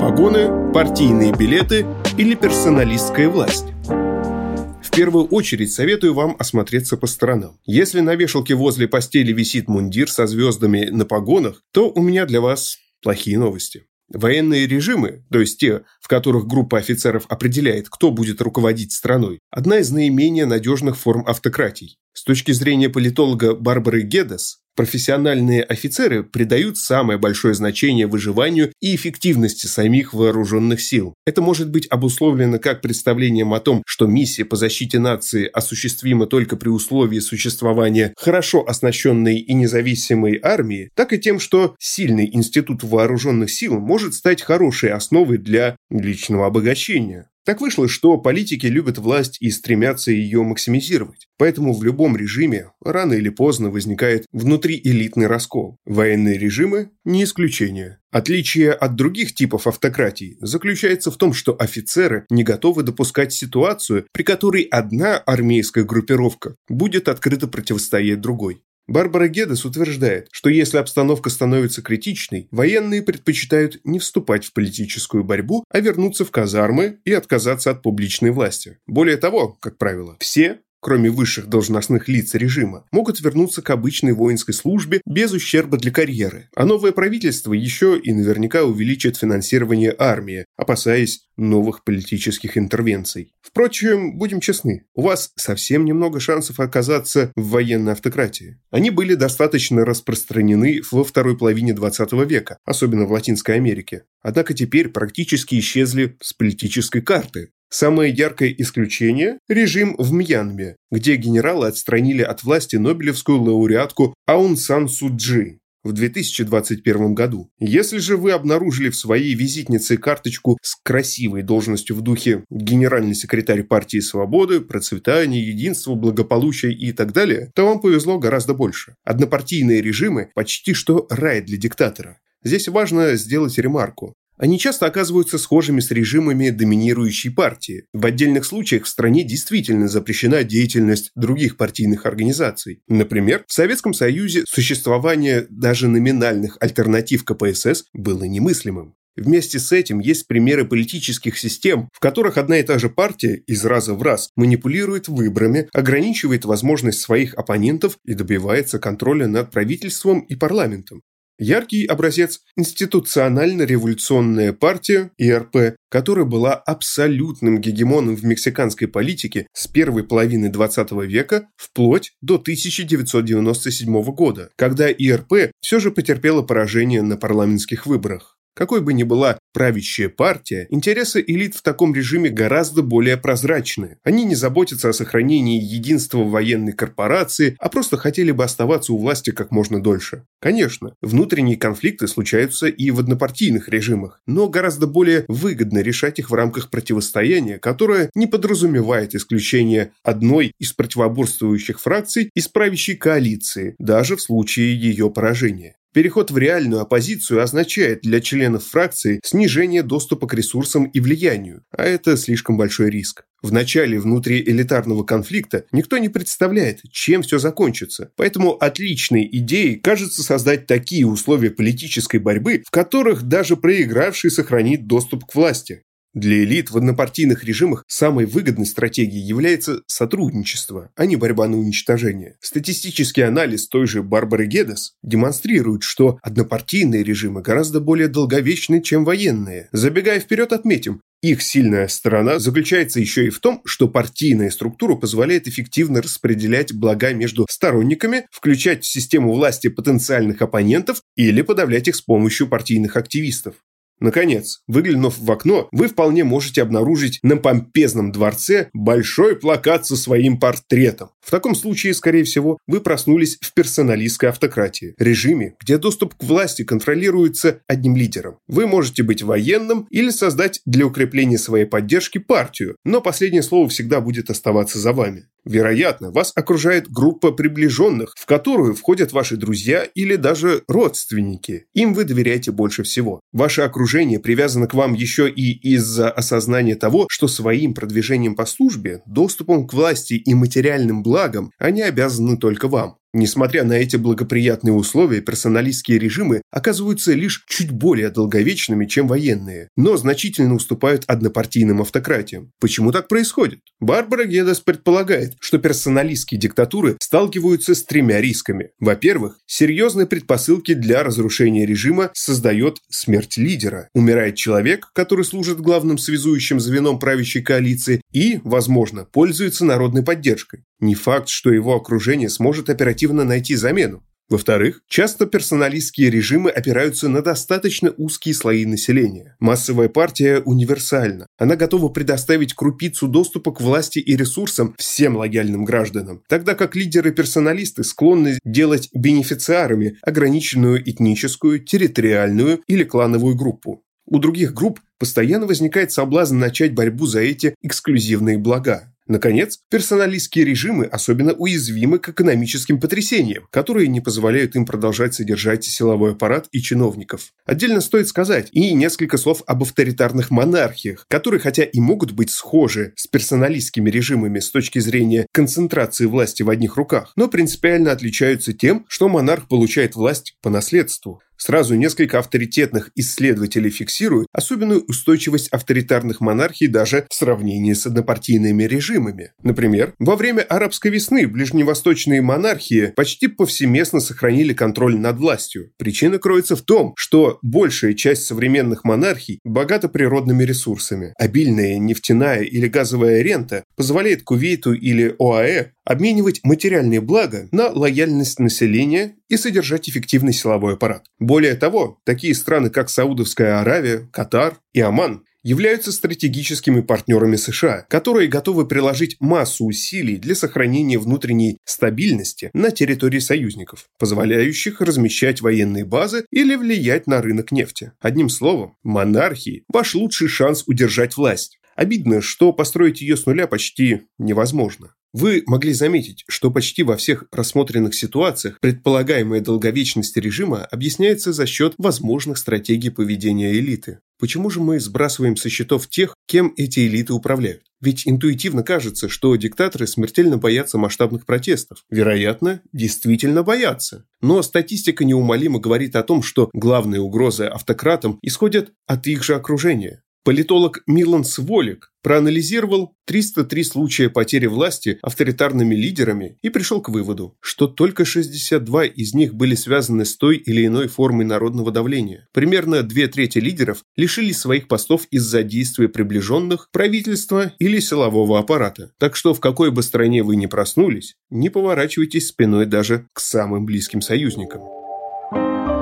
Погоны, 0.03 0.73
партийные 0.73 1.33
билеты 1.33 1.87
или 2.19 2.35
персоналистская 2.35 3.29
власть? 3.29 3.67
В 3.87 4.91
первую 4.91 5.27
очередь 5.27 5.71
советую 5.71 6.13
вам 6.13 6.35
осмотреться 6.41 6.97
по 6.97 7.07
сторонам. 7.07 7.61
Если 7.67 8.01
на 8.01 8.17
вешалке 8.17 8.57
возле 8.57 8.89
постели 8.89 9.33
висит 9.33 9.69
мундир 9.69 10.11
со 10.11 10.27
звездами 10.27 10.87
на 10.87 11.05
погонах, 11.05 11.63
то 11.71 11.89
у 11.89 12.03
меня 12.03 12.27
для 12.27 12.41
вас 12.41 12.79
плохие 13.01 13.39
новости. 13.39 13.85
Военные 14.09 14.67
режимы, 14.67 15.25
то 15.31 15.39
есть 15.39 15.61
те, 15.61 15.83
в 16.01 16.09
которых 16.09 16.49
группа 16.49 16.79
офицеров 16.79 17.25
определяет, 17.29 17.89
кто 17.89 18.11
будет 18.11 18.43
руководить 18.43 18.91
страной, 18.91 19.39
одна 19.53 19.79
из 19.79 19.93
наименее 19.93 20.47
надежных 20.47 20.99
форм 20.99 21.23
автократий. 21.29 22.01
С 22.13 22.25
точки 22.25 22.51
зрения 22.51 22.91
политолога 22.91 23.55
Барбары 23.55 24.03
Гедес, 24.03 24.62
Профессиональные 24.75 25.63
офицеры 25.63 26.23
придают 26.23 26.79
самое 26.79 27.19
большое 27.19 27.53
значение 27.53 28.07
выживанию 28.07 28.73
и 28.81 28.95
эффективности 28.95 29.67
самих 29.67 30.15
вооруженных 30.15 30.81
сил. 30.81 31.15
Это 31.27 31.43
может 31.43 31.71
быть 31.71 31.87
обусловлено 31.89 32.59
как 32.59 32.81
представлением 32.81 33.53
о 33.53 33.61
том, 33.61 33.83
что 33.87 34.07
миссия 34.07 34.47
по 34.47 34.57
защите 34.57 34.99
нации 34.99 35.45
осуществима 35.45 36.27
только 36.27 36.57
при 36.57 36.71
условии 36.71 37.19
существования 37.19 38.15
хорошо 38.17 38.67
оснащенной 38.67 39.39
и 39.39 39.53
независимой 39.53 40.41
армии, 40.43 40.89
так 40.95 41.13
и 41.13 41.19
тем, 41.19 41.39
что 41.39 41.77
сильный 41.79 42.31
институт 42.33 42.83
вооруженных 42.83 43.51
сил 43.51 43.79
может 43.79 44.15
стать 44.15 44.41
хорошей 44.41 44.91
основой 44.91 45.37
для 45.37 45.77
личного 45.91 46.47
обогащения. 46.47 47.29
Так 47.45 47.61
вышло, 47.61 47.89
что 47.89 48.19
политики 48.19 48.67
любят 48.67 48.99
власть 48.99 49.39
и 49.41 49.51
стремятся 49.51 50.13
ее 50.13 50.43
максимизировать. 50.43 51.27
Поэтому 51.39 51.73
в 51.75 51.83
любом 51.83 52.17
режиме 52.17 52.71
рано 52.85 53.15
или 53.15 53.31
поздно 53.31 53.71
возникает 53.71 54.27
внутриэлитный 54.33 55.27
раскол. 55.27 55.79
Военные 55.85 56.39
режимы– 56.39 56.91
не 57.05 57.25
исключение. 57.25 57.99
Отличие 58.13 58.73
от 58.73 58.95
других 58.95 59.35
типов 59.35 59.67
автократий 59.67 60.37
заключается 60.41 61.11
в 61.11 61.17
том, 61.17 61.33
что 61.33 61.57
офицеры 61.59 62.27
не 62.31 62.45
готовы 62.45 62.83
допускать 62.85 63.33
ситуацию, 63.33 64.07
при 64.13 64.23
которой 64.23 64.63
одна 64.63 65.17
армейская 65.17 65.85
группировка 65.85 66.55
будет 66.69 67.09
открыто 67.09 67.49
противостоять 67.49 68.21
другой. 68.21 68.63
Барбара 68.87 69.29
Гедес 69.29 69.65
утверждает, 69.65 70.29
что 70.33 70.51
если 70.51 70.79
обстановка 70.79 71.31
становится 71.31 71.83
критичной, 71.83 72.49
военные 72.51 73.03
предпочитают 73.03 73.81
не 73.85 73.99
вступать 73.99 74.45
в 74.45 74.53
политическую 74.53 75.25
борьбу, 75.25 75.65
а 75.71 75.81
вернуться 75.81 76.25
в 76.25 76.31
казармы 76.31 76.99
и 77.05 77.13
отказаться 77.13 77.71
от 77.71 77.83
публичной 77.83 78.31
власти. 78.31 78.79
Более 78.87 79.17
того, 79.17 79.57
как 79.61 79.79
правило, 79.79 80.17
все 80.21 80.61
кроме 80.83 81.11
высших 81.11 81.47
должностных 81.47 82.09
лиц 82.09 82.35
режима, 82.35 82.85
могут 82.91 83.21
вернуться 83.21 83.63
к 83.63 83.71
обычной 83.71 84.13
воинской 84.13 84.53
службе 84.53 85.01
без 85.07 85.33
ущерба 85.33 85.79
для 85.79 85.93
карьеры. 85.93 86.49
А 86.57 86.67
новое 86.67 86.91
правительство 86.91 87.53
еще 87.53 87.99
и 87.99 88.13
наверняка 88.13 88.65
увеличит 88.65 89.17
финансирование 89.17 89.95
армии, 89.97 90.45
опасаясь 90.57 91.21
новых 91.37 91.85
политических 91.85 92.59
интервенций. 92.59 93.33
Впрочем, 93.41 94.19
будем 94.19 94.41
честны, 94.41 94.85
у 94.95 95.03
вас 95.03 95.33
совсем 95.37 95.85
немного 95.85 96.21
шансов 96.21 96.59
оказаться 96.61 97.33
в 97.37 97.51
военной 97.51 97.93
автократии. 97.93 98.59
Они 98.71 98.91
были 98.91 99.15
достаточно 99.15 99.85
распространены 99.85 100.83
во 100.91 101.05
второй 101.05 101.39
половине 101.39 101.75
20 101.75 102.13
века, 102.29 102.59
особенно 102.65 103.07
в 103.07 103.13
Латинской 103.13 103.55
Америке. 103.55 104.05
Однако 104.21 104.53
теперь 104.53 104.89
практически 104.89 105.59
исчезли 105.59 106.17
с 106.21 106.33
политической 106.33 107.01
карты. 107.01 107.51
Самое 107.75 108.13
яркое 108.13 108.55
исключение– 108.59 109.39
режим 109.49 109.97
в 109.97 110.13
Мьянме, 110.13 110.77
где 110.91 111.17
генералы 111.17 111.69
отстранили 111.69 112.21
от 112.21 112.45
власти 112.45 112.77
Нобелевскую 112.77 113.41
лауреатку 113.41 114.13
Аун 114.27 114.59
Сан 114.59 114.91
Суджи 114.91 115.59
в 115.83 115.95
2021 115.95 117.15
году. 117.15 117.49
Если 117.59 117.97
же 117.97 118.19
вы 118.19 118.33
обнаружили 118.33 118.91
в 118.91 118.97
своей 118.97 119.35
визитнице 119.35 119.97
карточку 119.97 120.59
с 120.61 120.77
красивой 120.85 121.43
должностью 121.43 121.97
в 121.97 122.03
духе 122.03 122.45
генеральный 122.51 123.15
секретарь 123.15 123.63
партии 123.63 124.01
свободы, 124.01 124.61
процветания, 124.61 125.43
единства, 125.43 125.95
благополучия 125.95 126.73
и 126.73 126.93
так 126.93 127.15
далее, 127.15 127.53
то 127.55 127.67
вам 127.67 127.81
повезло 127.81 128.19
гораздо 128.19 128.53
больше. 128.53 128.97
Однопартийные 129.03 129.81
режимы 129.81 130.29
почти 130.35 130.75
что 130.75 131.07
рай 131.09 131.41
для 131.41 131.57
диктатора. 131.57 132.19
Здесь 132.45 132.69
важно 132.69 133.17
сделать 133.17 133.57
ремарку. 133.57 134.15
Они 134.37 134.59
часто 134.59 134.87
оказываются 134.87 135.39
схожими 135.39 135.81
с 135.81 135.91
режимами 135.91 136.51
доминирующей 136.51 137.31
партии. 137.31 137.85
В 137.93 138.07
отдельных 138.07 138.45
случаях 138.45 138.85
в 138.85 138.89
стране 138.89 139.25
действительно 139.25 139.89
запрещена 139.89 140.43
деятельность 140.45 141.13
других 141.15 141.57
партийных 141.57 142.07
организаций. 142.07 142.83
Например, 142.89 143.45
в 143.47 143.53
Советском 143.53 143.95
Союзе 143.95 144.45
существование 144.49 145.47
даже 145.51 145.89
номинальных 145.89 146.57
альтернатив 146.61 147.25
КПСС 147.25 147.85
было 147.93 148.25
немыслимым. 148.25 148.95
Вместе 149.15 149.59
с 149.59 149.71
этим 149.73 150.01
есть 150.01 150.27
примеры 150.27 150.65
политических 150.65 151.39
систем, 151.39 151.91
в 151.93 152.01
которых 152.01 152.39
одна 152.39 152.59
и 152.59 152.63
та 152.63 152.79
же 152.79 152.89
партия 152.89 153.43
из 153.47 153.65
раза 153.65 153.93
в 153.95 154.03
раз 154.03 154.31
манипулирует 154.37 155.09
выборами, 155.09 155.69
ограничивает 155.75 156.47
возможность 156.47 157.01
своих 157.01 157.35
оппонентов 157.35 157.99
и 158.05 158.15
добивается 158.15 158.79
контроля 158.79 159.27
над 159.27 159.51
правительством 159.51 160.21
и 160.21 160.35
парламентом. 160.35 161.03
Яркий 161.39 161.87
образец– 161.87 162.41
институционально-революционная 162.57 164.53
партия, 164.53 165.11
ИРП, 165.19 165.77
которая 165.89 166.25
была 166.25 166.55
абсолютным 166.55 167.61
гегемоном 167.61 168.17
в 168.17 168.25
мексиканской 168.25 168.87
политике 168.87 169.47
с 169.53 169.67
первой 169.67 170.05
половины 170.05 170.51
20 170.51 170.93
века 171.07 171.49
вплоть 171.57 172.13
до 172.21 172.35
1997 172.35 174.03
года, 174.13 174.51
когда 174.57 174.91
ИРП 174.91 175.51
все 175.61 175.81
же 175.81 175.91
потерпела 175.91 176.43
поражение 176.43 177.03
на 177.03 177.17
парламентских 177.17 177.87
выборах. 177.87 178.39
Какой 178.55 178.83
бы 178.83 178.93
ни 178.93 179.03
была 179.03 179.39
правящая 179.55 180.11
партия, 180.11 180.67
интересы 180.69 181.25
элит 181.27 181.55
в 181.55 181.63
таком 181.63 181.95
режиме 181.95 182.29
гораздо 182.29 182.83
более 182.83 183.17
прозрачны. 183.17 183.97
Они 184.03 184.25
не 184.25 184.35
заботятся 184.35 184.91
о 184.91 184.93
сохранении 184.93 185.63
единства 185.63 186.19
военной 186.19 186.73
корпорации, 186.73 187.57
а 187.59 187.69
просто 187.71 187.97
хотели 187.97 188.31
бы 188.31 188.45
оставаться 188.45 188.93
у 188.93 188.99
власти 188.99 189.31
как 189.31 189.51
можно 189.53 189.83
дольше. 189.83 190.25
Конечно, 190.41 190.95
внутренние 191.01 191.57
конфликты 191.57 192.09
случаются 192.09 192.67
и 192.67 192.91
в 192.91 193.01
однопартийных 193.01 193.69
режимах, 193.71 194.21
но 194.27 194.49
гораздо 194.49 194.87
более 194.87 195.25
выгодно 195.29 195.79
решать 195.79 196.19
их 196.19 196.31
в 196.31 196.35
рамках 196.35 196.71
противостояния, 196.71 197.59
которое 197.59 198.11
не 198.15 198.27
подразумевает 198.27 199.15
исключение 199.15 199.93
одной 200.03 200.53
из 200.59 200.73
противоборствующих 200.73 201.81
фракций 201.81 202.31
из 202.35 202.49
правящей 202.49 202.97
коалиции, 202.97 203.77
даже 203.79 204.17
в 204.17 204.23
случае 204.23 204.79
ее 204.79 205.11
поражения. 205.11 205.77
Переход 205.93 206.31
в 206.31 206.39
реальную 206.39 206.81
оппозицию 206.81 207.43
означает 207.43 208.01
для 208.01 208.23
членов 208.23 208.65
фракции 208.65 209.21
снижение 209.23 209.83
доступа 209.83 210.27
к 210.27 210.33
ресурсам 210.33 210.85
и 210.85 211.01
влиянию, 211.01 211.65
а 211.71 211.85
это 211.85 212.17
слишком 212.17 212.57
большой 212.57 212.89
риск. 212.89 213.25
В 213.43 213.53
начале 213.53 213.99
внутриэлитарного 214.01 215.03
конфликта 215.05 215.67
никто 215.71 215.99
не 215.99 216.09
представляет, 216.09 216.81
чем 216.91 217.23
все 217.23 217.39
закончится. 217.39 218.11
Поэтому 218.17 218.53
отличной 218.53 219.29
идеей 219.31 219.77
кажется 219.77 220.23
создать 220.23 220.67
такие 220.67 221.07
условия 221.07 221.51
политической 221.51 222.19
борьбы, 222.19 222.63
в 222.67 222.71
которых 222.71 223.25
даже 223.25 223.57
проигравший 223.57 224.31
сохранит 224.31 224.87
доступ 224.87 225.27
к 225.27 225.35
власти. 225.35 225.83
Для 226.15 226.45
элит 226.45 226.71
в 226.71 226.77
однопартийных 226.77 227.43
режимах 227.45 227.85
самой 227.89 228.27
выгодной 228.27 228.67
стратегией 228.67 229.23
является 229.23 229.81
сотрудничество, 229.87 230.91
а 230.95 231.07
не 231.07 231.17
борьба 231.17 231.49
на 231.49 231.59
уничтожение. 231.59 232.37
Статистический 232.41 233.23
анализ 233.23 233.67
той 233.67 233.87
же 233.87 234.03
Барбары 234.03 234.47
Гедес 234.47 234.93
демонстрирует, 235.03 235.83
что 235.83 236.19
однопартийные 236.23 237.03
режимы 237.03 237.41
гораздо 237.41 237.81
более 237.81 238.09
долговечны, 238.09 238.83
чем 238.83 239.07
военные. 239.07 239.71
Забегая 239.73 240.21
вперед, 240.21 240.53
отметим, 240.53 241.01
их 241.23 241.41
сильная 241.41 241.87
сторона 241.87 242.41
заключается 242.41 242.99
еще 242.99 243.27
и 243.27 243.31
в 243.31 243.39
том, 243.39 243.63
что 243.65 243.89
партийная 243.89 244.51
структура 244.51 244.97
позволяет 244.97 245.47
эффективно 245.47 246.03
распределять 246.03 246.75
блага 246.75 247.15
между 247.15 247.47
сторонниками, 247.49 248.27
включать 248.33 248.85
в 248.85 248.89
систему 248.89 249.33
власти 249.33 249.69
потенциальных 249.69 250.43
оппонентов 250.43 251.01
или 251.15 251.41
подавлять 251.43 251.87
их 251.87 251.95
с 251.95 252.03
помощью 252.03 252.49
партийных 252.49 252.97
активистов. 252.97 253.55
Наконец, 254.03 254.63
выглянув 254.67 255.17
в 255.19 255.31
окно, 255.31 255.69
вы 255.71 255.87
вполне 255.87 256.25
можете 256.25 256.61
обнаружить 256.61 257.21
на 257.23 257.37
помпезном 257.37 258.11
дворце 258.11 258.69
большой 258.73 259.37
плакат 259.37 259.87
со 259.87 259.97
своим 259.97 260.41
портретом. 260.41 261.11
В 261.21 261.31
таком 261.31 261.55
случае, 261.55 261.95
скорее 261.95 262.25
всего, 262.25 262.59
вы 262.67 262.81
проснулись 262.81 263.39
в 263.41 263.55
персоналистской 263.55 264.31
автократии, 264.31 264.97
режиме, 264.99 265.55
где 265.61 265.79
доступ 265.79 266.17
к 266.17 266.25
власти 266.25 266.65
контролируется 266.65 267.61
одним 267.69 267.95
лидером. 267.95 268.39
Вы 268.49 268.67
можете 268.67 269.05
быть 269.05 269.23
военным 269.23 269.87
или 269.89 270.11
создать 270.11 270.61
для 270.67 270.85
укрепления 270.85 271.39
своей 271.39 271.65
поддержки 271.65 272.19
партию, 272.19 272.75
но 272.85 273.01
последнее 273.01 273.45
слово 273.45 273.69
всегда 273.69 274.01
будет 274.01 274.31
оставаться 274.31 274.81
за 274.81 274.93
вами. 274.93 275.27
Вероятно, 275.45 276.11
вас 276.13 276.33
окружает 276.35 276.89
группа 276.89 277.33
приближенных, 277.33 278.15
в 278.17 278.27
которую 278.27 278.75
входят 278.75 279.13
ваши 279.13 279.37
друзья 279.37 279.83
или 279.83 280.17
даже 280.17 280.63
родственники. 280.69 281.67
Им 281.75 281.95
вы 281.95 282.05
доверяете 282.05 282.53
больше 282.53 282.85
всего. 282.85 283.21
Ваше 283.33 283.63
окружение 283.63 284.21
привязано 284.21 284.69
к 284.69 284.75
вам 284.75 284.95
еще 284.95 285.29
и 285.29 285.53
из-за 285.75 286.11
осознания 286.11 286.77
того, 286.77 287.07
что 287.11 287.27
своим 287.27 287.75
продвижением 287.75 288.37
по 288.37 288.47
службе, 288.47 289.03
доступом 289.07 289.67
к 289.67 289.73
власти 289.73 290.15
и 290.15 290.35
материальным 290.35 291.03
благам 291.03 291.51
они 291.59 291.83
обязаны 291.83 292.37
только 292.37 292.69
вам. 292.69 292.99
Несмотря 293.15 293.65
на 293.65 293.75
эти 293.75 293.97
благоприятные 293.97 294.73
условия, 294.73 295.21
персоналистские 295.21 295.99
режимы 295.99 296.41
оказываются 296.51 297.13
лишь 297.13 297.45
чуть 297.47 297.71
более 297.71 298.09
долговечными, 298.09 298.87
чем 298.87 299.07
военные, 299.07 299.69
но 299.77 299.99
значительно 299.99 300.55
уступают 300.55 301.05
однопартийным 301.07 301.83
автократиям. 301.83 302.53
Почему 302.59 302.91
так 302.91 303.09
происходит? 303.09 303.61
Барбара 303.81 304.25
Гедес 304.25 304.61
предполагает, 304.61 305.35
что 305.41 305.59
персоналистские 305.59 306.41
диктатуры 306.41 306.97
сталкиваются 307.01 307.75
с 307.75 307.85
тремя 307.85 308.19
рисками. 308.21 308.71
Во-первых, 308.79 309.39
серьезные 309.47 310.07
предпосылки 310.07 310.73
для 310.73 311.03
разрушения 311.03 311.67
режима 311.67 312.11
создает 312.15 312.79
смерть 312.89 313.37
лидера. 313.37 313.89
Умирает 313.95 314.37
человек, 314.37 314.89
который 314.95 315.27
служит 315.27 315.61
главным 315.61 315.99
связующим 315.99 316.61
звеном 316.61 316.99
правящей 316.99 317.43
коалиции 317.43 318.01
и, 318.11 318.41
возможно, 318.43 319.05
пользуется 319.05 319.67
народной 319.67 320.03
поддержкой. 320.03 320.65
Не 320.83 320.97
факт, 320.97 321.29
что 321.29 321.53
его 321.53 321.77
окружение 321.77 322.29
сможет 322.29 322.69
оперативно 322.69 323.23
найти 323.23 323.55
замену. 323.55 324.03
Во-вторых, 324.29 324.81
часто 324.89 325.27
персоналистские 325.27 326.11
режимы 326.11 326.51
опираются 326.51 327.09
на 327.09 327.23
достаточно 327.23 327.95
узкие 327.97 328.35
слои 328.35 328.67
населения. 328.67 329.37
Массовая 329.39 329.89
партия 329.89 330.41
универсальна. 330.41 331.29
Она 331.39 331.55
готова 331.55 331.89
предоставить 331.89 332.55
крупицу 332.55 333.07
доступа 333.07 333.53
к 333.53 333.61
власти 333.61 334.01
и 334.01 334.17
ресурсам 334.17 334.75
всем 334.77 335.17
лояльным 335.17 335.65
гражданам, 335.65 336.25
тогда 336.29 336.55
как 336.55 336.75
лидеры-персоналисты 336.75 337.85
склонны 337.85 338.41
делать 338.45 338.89
бенефициарами 338.93 339.99
ограниченную 340.03 340.83
этническую, 340.91 341.61
территориальную 341.61 342.61
или 342.67 342.83
клановую 342.83 343.37
группу. 343.37 343.85
У 344.05 344.19
других 344.19 344.53
групп 344.53 344.81
постоянно 344.99 345.47
возникает 345.47 345.93
соблазн 345.93 346.39
начать 346.39 346.75
борьбу 346.75 347.07
за 347.07 347.21
эти 347.21 347.55
эксклюзивные 347.63 348.37
блага. 348.37 348.92
Наконец, 349.13 349.59
персоналистские 349.69 350.47
режимы 350.47 350.87
особенно 350.87 351.35
уязвимы 351.35 351.99
к 351.99 352.09
экономическим 352.09 352.81
потрясениям, 352.81 353.47
которые 353.51 353.87
не 353.89 354.01
позволяют 354.01 354.57
им 354.57 354.65
продолжать 354.65 355.13
содержать 355.13 355.65
силовой 355.65 356.13
аппарат 356.13 356.49
и 356.51 356.63
чиновников. 356.63 357.35
Отдельно 357.45 357.83
стоит 357.83 358.09
сказать 358.09 358.49
и 358.53 358.73
несколько 358.73 359.19
слов 359.19 359.43
об 359.47 359.65
авторитарных 359.65 360.31
монархиях, 360.31 361.05
которые 361.09 361.41
хотя 361.41 361.63
и 361.63 361.79
могут 361.79 362.13
быть 362.13 362.31
схожи 362.31 362.95
с 362.97 363.07
персоналистскими 363.07 363.91
режимами 363.91 364.39
с 364.39 364.51
точки 364.51 364.79
зрения 364.79 365.27
концентрации 365.31 366.07
власти 366.07 366.43
в 366.43 366.49
одних 366.49 366.79
руках, 366.79 367.13
но 367.15 367.29
принципиально 367.29 367.93
отличаются 367.93 368.55
тем, 368.55 368.87
что 368.89 369.11
монарх 369.11 369.47
получает 369.47 369.95
власть 369.95 370.39
по 370.41 370.49
наследству. 370.49 371.21
Сразу 371.45 371.75
несколько 371.75 372.21
авторитетных 372.21 372.93
исследователей 372.95 373.71
фиксируют 373.71 374.29
особенную 374.33 374.85
устойчивость 374.85 375.49
авторитарных 375.49 376.21
монархий 376.21 376.69
даже 376.69 377.05
в 377.11 377.15
сравнении 377.15 377.73
с 377.73 377.85
однопартийными 377.85 378.63
режимами. 378.63 379.33
Например, 379.43 379.93
во 379.99 380.15
время 380.15 380.43
арабской 380.43 380.93
весны 380.93 381.27
ближневосточные 381.27 382.23
монархии 382.23 382.93
почти 382.95 383.27
повсеместно 383.27 383.99
сохранили 383.99 384.53
контроль 384.53 384.97
над 384.97 385.19
властью. 385.19 385.73
Причина 385.79 386.21
кроется 386.21 386.55
в 386.55 386.63
том, 386.63 386.95
что 386.97 387.41
большая 387.43 387.95
часть 387.95 388.23
современных 388.23 388.85
монархий 388.85 389.41
богата 389.43 389.89
природными 389.89 390.45
ресурсами. 390.45 391.13
Обильная 391.19 391.77
нефтяная 391.79 392.43
или 392.43 392.69
газовая 392.69 393.21
рента 393.21 393.65
позволяет 393.75 394.23
Кувейту 394.23 394.75
или 394.75 395.17
ОАЭ 395.19 395.73
обменивать 395.85 396.41
материальные 396.45 397.01
блага 397.01 397.49
на 397.53 397.69
лояльность 397.69 398.39
населения 398.39 399.17
и 399.29 399.37
содержать 399.37 399.89
эффективный 399.89 400.33
силовой 400.33 400.75
аппарат. 400.75 401.07
Более 401.19 401.55
того, 401.55 401.99
такие 402.05 402.35
страны, 402.35 402.71
как 402.71 402.91
Саудовская 402.91 403.61
Аравия, 403.61 404.09
Катар 404.13 404.59
и 404.73 404.81
Оман, 404.81 405.25
являются 405.43 405.93
стратегическими 405.93 406.81
партнерами 406.81 407.37
США, 407.37 407.85
которые 407.89 408.29
готовы 408.29 408.67
приложить 408.67 409.17
массу 409.21 409.65
усилий 409.65 410.17
для 410.17 410.35
сохранения 410.35 410.99
внутренней 410.99 411.59
стабильности 411.65 412.51
на 412.53 412.71
территории 412.71 413.19
союзников, 413.19 413.89
позволяющих 413.99 414.81
размещать 414.81 415.41
военные 415.41 415.85
базы 415.85 416.25
или 416.31 416.55
влиять 416.55 417.07
на 417.07 417.21
рынок 417.21 417.53
нефти. 417.53 417.93
Одним 418.01 418.29
словом, 418.29 418.77
монархии– 418.83 419.65
ваш 419.73 419.95
лучший 419.95 420.29
шанс 420.29 420.65
удержать 420.67 421.17
власть. 421.17 421.59
Обидно, 421.77 422.21
что 422.21 422.53
построить 422.53 423.01
ее 423.01 423.17
с 423.17 423.27
нуля 423.27 423.47
почти 423.47 424.03
невозможно. 424.19 424.95
Вы 425.13 425.43
могли 425.47 425.75
заметить, 425.75 426.25
что 426.27 426.51
почти 426.51 426.83
во 426.83 426.97
всех 426.97 427.25
рассмотренных 427.33 427.95
ситуациях 427.95 428.59
предполагаемая 428.61 429.43
долговечность 429.43 430.17
режима 430.17 430.65
объясняется 430.65 431.35
за 431.35 431.45
счет 431.45 431.75
возможных 431.77 432.39
стратегий 432.39 432.89
поведения 432.89 433.53
элиты. 433.53 433.99
Почему 434.19 434.49
же 434.49 434.61
мы 434.61 434.81
сбрасываем 434.81 435.37
со 435.37 435.51
счетов 435.51 435.89
тех, 435.89 436.15
кем 436.27 436.55
эти 436.57 436.87
элиты 436.87 437.13
управляют? 437.13 437.65
Ведь 437.83 438.07
интуитивно 438.07 438.63
кажется, 438.63 439.09
что 439.09 439.37
диктаторы 439.37 439.87
смертельно 439.87 440.39
боятся 440.39 440.79
масштабных 440.79 441.27
протестов. 441.27 441.85
Вероятно, 441.91 442.63
действительно 442.73 443.43
боятся. 443.43 444.07
Но 444.23 444.41
статистика 444.41 445.05
неумолимо 445.05 445.59
говорит 445.59 445.97
о 445.97 446.05
том, 446.05 446.23
что 446.23 446.49
главные 446.55 447.01
угрозы 447.01 447.45
автократам 447.47 448.19
исходят 448.23 448.73
от 448.87 449.07
их 449.09 449.25
же 449.25 449.35
окружения. 449.35 450.05
Политолог 450.25 450.85
Милан 450.87 451.25
Сволик 451.25 451.91
проанализировал 452.01 452.95
303 453.07 453.65
случая 453.65 454.09
потери 454.09 454.47
власти 454.47 455.01
авторитарными 455.03 455.75
лидерами 455.75 456.39
и 456.43 456.49
пришел 456.49 456.81
к 456.81 456.91
выводу, 456.91 457.37
что 457.41 457.67
только 457.67 458.05
62 458.05 458.85
из 458.85 459.15
них 459.15 459.35
были 459.35 459.57
связаны 459.57 460.05
с 460.05 460.17
той 460.17 460.37
или 460.37 460.67
иной 460.67 460.87
формой 460.87 461.25
народного 461.25 461.73
давления. 461.73 462.29
Примерно 462.33 462.85
две 462.85 463.09
трети 463.09 463.39
лидеров 463.39 463.83
лишились 463.97 464.39
своих 464.39 464.69
постов 464.69 465.09
из-за 465.11 465.43
действия 465.43 465.89
приближенных, 465.89 466.69
правительства 466.71 467.53
или 467.59 467.81
силового 467.81 468.39
аппарата. 468.39 468.93
Так 468.99 469.17
что 469.17 469.35
в 469.35 469.41
какой 469.41 469.73
бы 469.73 469.83
стране 469.83 470.23
вы 470.23 470.37
ни 470.37 470.47
проснулись, 470.47 471.17
не 471.31 471.51
поворачивайтесь 471.51 472.29
спиной 472.29 472.67
даже 472.67 473.09
к 473.13 473.19
самым 473.19 473.67
близким 473.67 474.01
союзникам. 474.01 474.82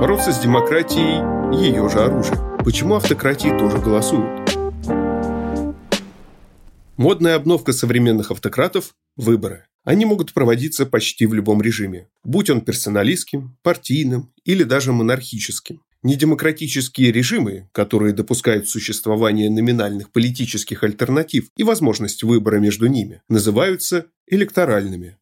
Бороться 0.00 0.33
с 0.33 0.40
демократией– 0.40 1.21
ее 1.62 1.87
же 1.90 1.99
оружие. 1.99 2.38
Почему 2.64 2.95
автократии 2.95 3.50
тоже 3.50 3.76
голосуют? 3.76 4.50
Модная 6.97 7.35
обновка 7.35 7.75
современных 7.75 8.30
автократов– 8.30 8.95
выборы. 9.16 9.66
Они 9.85 10.07
могут 10.07 10.33
проводиться 10.33 10.87
почти 10.87 11.26
в 11.26 11.35
любом 11.35 11.61
режиме, 11.61 12.09
будь 12.25 12.49
он 12.49 12.62
персоналистским, 12.62 13.59
партийным 13.62 14.33
или 14.42 14.62
даже 14.62 14.95
монархическим. 14.95 15.83
Недемократические 16.02 17.12
режимы, 17.12 17.69
которые 17.73 18.14
допускают 18.14 18.71
существование 18.71 19.50
номинальных 19.50 20.12
политических 20.12 20.83
альтернатив 20.83 21.50
и 21.59 21.62
возможность 21.62 22.23
выбора 22.23 22.57
между 22.57 22.87
ними, 22.87 23.21
называются 23.28 24.07
электоральными. 24.26 25.19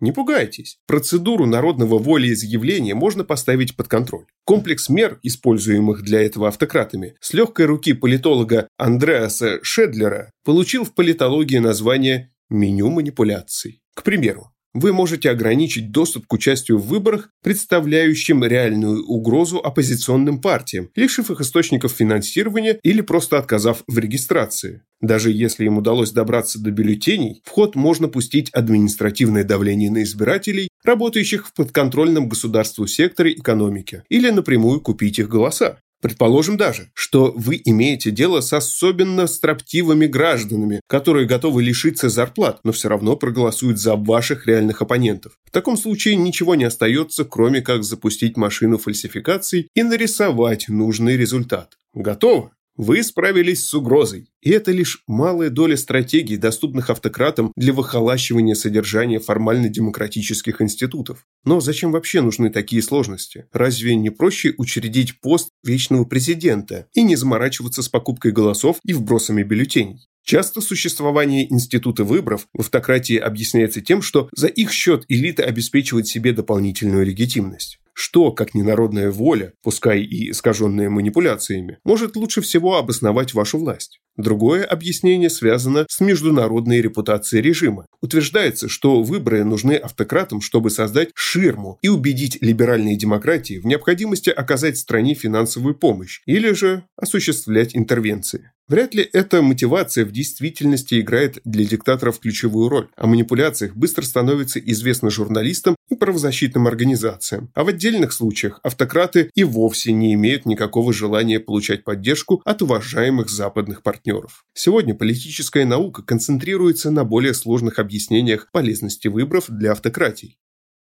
Не 0.00 0.12
пугайтесь, 0.12 0.78
процедуру 0.86 1.46
народного 1.46 1.98
волеизъявления 1.98 2.94
можно 2.94 3.24
поставить 3.24 3.76
под 3.76 3.88
контроль. 3.88 4.26
Комплекс 4.44 4.88
мер, 4.90 5.18
используемых 5.22 6.02
для 6.02 6.22
этого 6.22 6.48
автократами, 6.48 7.14
с 7.20 7.32
легкой 7.32 7.66
руки 7.66 7.94
политолога 7.94 8.68
Андреаса 8.76 9.58
Шедлера 9.62 10.30
получил 10.44 10.84
в 10.84 10.94
политологии 10.94 11.58
название 11.58 12.32
«меню 12.50 12.90
манипуляций». 12.90 13.80
К 13.94 14.02
примеру, 14.02 14.52
вы 14.78 14.92
можете 14.92 15.30
ограничить 15.30 15.90
доступ 15.90 16.26
к 16.26 16.32
участию 16.32 16.78
в 16.78 16.86
выборах, 16.86 17.30
представляющим 17.42 18.44
реальную 18.44 19.04
угрозу 19.06 19.58
оппозиционным 19.58 20.40
партиям, 20.40 20.90
лишив 20.94 21.30
их 21.30 21.40
источников 21.40 21.92
финансирования 21.92 22.78
или 22.82 23.00
просто 23.00 23.38
отказав 23.38 23.82
в 23.86 23.98
регистрации. 23.98 24.82
Даже 25.00 25.30
если 25.30 25.64
им 25.64 25.78
удалось 25.78 26.12
добраться 26.12 26.60
до 26.60 26.70
бюллетеней, 26.70 27.42
в 27.44 27.50
ход 27.50 27.74
можно 27.74 28.08
пустить 28.08 28.50
административное 28.50 29.44
давление 29.44 29.90
на 29.90 30.02
избирателей, 30.02 30.68
работающих 30.84 31.46
в 31.46 31.54
подконтрольном 31.54 32.28
государству 32.28 32.86
секторе 32.86 33.32
экономики, 33.32 34.04
или 34.08 34.30
напрямую 34.30 34.80
купить 34.80 35.18
их 35.18 35.28
голоса. 35.28 35.80
Предположим 36.02 36.56
даже, 36.56 36.90
что 36.94 37.32
вы 37.34 37.60
имеете 37.64 38.10
дело 38.10 38.40
с 38.40 38.52
особенно 38.52 39.26
строптивыми 39.26 40.06
гражданами, 40.06 40.80
которые 40.86 41.26
готовы 41.26 41.62
лишиться 41.62 42.08
зарплат, 42.08 42.60
но 42.64 42.72
все 42.72 42.88
равно 42.88 43.16
проголосуют 43.16 43.78
за 43.78 43.96
ваших 43.96 44.46
реальных 44.46 44.82
оппонентов. 44.82 45.32
В 45.44 45.50
таком 45.50 45.76
случае 45.76 46.16
ничего 46.16 46.54
не 46.54 46.64
остается, 46.64 47.24
кроме 47.24 47.62
как 47.62 47.82
запустить 47.82 48.36
машину 48.36 48.78
фальсификаций 48.78 49.68
и 49.74 49.82
нарисовать 49.82 50.68
нужный 50.68 51.16
результат. 51.16 51.78
Готово? 51.94 52.52
Вы 52.76 53.02
справились 53.02 53.64
с 53.64 53.72
угрозой, 53.72 54.28
и 54.42 54.50
это 54.50 54.70
лишь 54.70 55.02
малая 55.06 55.48
доля 55.48 55.76
стратегий, 55.78 56.36
доступных 56.36 56.90
автократам 56.90 57.52
для 57.56 57.72
выхолащивания 57.72 58.54
содержания 58.54 59.18
формально-демократических 59.18 60.60
институтов. 60.60 61.24
Но 61.44 61.60
зачем 61.60 61.90
вообще 61.90 62.20
нужны 62.20 62.50
такие 62.50 62.82
сложности? 62.82 63.46
Разве 63.52 63.94
не 63.94 64.10
проще 64.10 64.52
учредить 64.58 65.20
пост 65.20 65.48
вечного 65.64 66.04
президента 66.04 66.86
и 66.92 67.02
не 67.02 67.16
заморачиваться 67.16 67.82
с 67.82 67.88
покупкой 67.88 68.32
голосов 68.32 68.76
и 68.84 68.92
вбросами 68.92 69.42
бюллетеней? 69.42 70.06
Часто 70.22 70.60
существование 70.60 71.50
института 71.50 72.04
выборов 72.04 72.46
в 72.52 72.60
автократии 72.60 73.16
объясняется 73.16 73.80
тем, 73.80 74.02
что 74.02 74.28
за 74.34 74.48
их 74.48 74.72
счет 74.72 75.04
элита 75.08 75.44
обеспечивает 75.44 76.08
себе 76.08 76.32
дополнительную 76.32 77.06
легитимность. 77.06 77.78
Что, 77.98 78.30
как 78.30 78.54
ненародная 78.54 79.10
воля, 79.10 79.54
пускай 79.62 80.02
и 80.02 80.30
искаженная 80.30 80.90
манипуляциями, 80.90 81.78
может 81.82 82.14
лучше 82.14 82.42
всего 82.42 82.76
обосновать 82.76 83.32
вашу 83.32 83.56
власть? 83.56 84.00
Другое 84.18 84.64
объяснение 84.64 85.30
связано 85.30 85.86
с 85.88 86.00
международной 86.00 86.82
репутацией 86.82 87.40
режима. 87.40 87.86
Утверждается, 88.02 88.68
что 88.68 89.02
выборы 89.02 89.44
нужны 89.44 89.76
автократам, 89.76 90.42
чтобы 90.42 90.68
создать 90.68 91.08
ширму 91.14 91.78
и 91.80 91.88
убедить 91.88 92.36
либеральные 92.42 92.98
демократии 92.98 93.58
в 93.60 93.64
необходимости 93.64 94.28
оказать 94.28 94.76
стране 94.76 95.14
финансовую 95.14 95.74
помощь 95.74 96.20
или 96.26 96.52
же 96.52 96.84
осуществлять 96.96 97.74
интервенции. 97.74 98.52
Вряд 98.68 98.94
ли 98.94 99.08
эта 99.12 99.42
мотивация 99.42 100.04
в 100.04 100.10
действительности 100.10 101.00
играет 101.00 101.38
для 101.44 101.64
диктаторов 101.64 102.18
ключевую 102.18 102.68
роль. 102.68 102.88
О 102.96 103.06
манипуляциях 103.06 103.76
быстро 103.76 104.02
становится 104.02 104.58
известно 104.58 105.08
журналистам 105.08 105.76
и 105.88 105.94
правозащитным 105.94 106.66
организациям. 106.66 107.48
А 107.54 107.62
в 107.62 107.68
отдельных 107.68 108.12
случаях 108.12 108.58
автократы 108.64 109.30
и 109.36 109.44
вовсе 109.44 109.92
не 109.92 110.14
имеют 110.14 110.46
никакого 110.46 110.92
желания 110.92 111.38
получать 111.38 111.84
поддержку 111.84 112.42
от 112.44 112.60
уважаемых 112.60 113.30
западных 113.30 113.84
партнеров. 113.84 114.44
Сегодня 114.52 114.96
политическая 114.96 115.64
наука 115.64 116.02
концентрируется 116.02 116.90
на 116.90 117.04
более 117.04 117.34
сложных 117.34 117.78
объяснениях 117.78 118.48
полезности 118.50 119.06
выборов 119.06 119.44
для 119.48 119.72
автократий. 119.72 120.38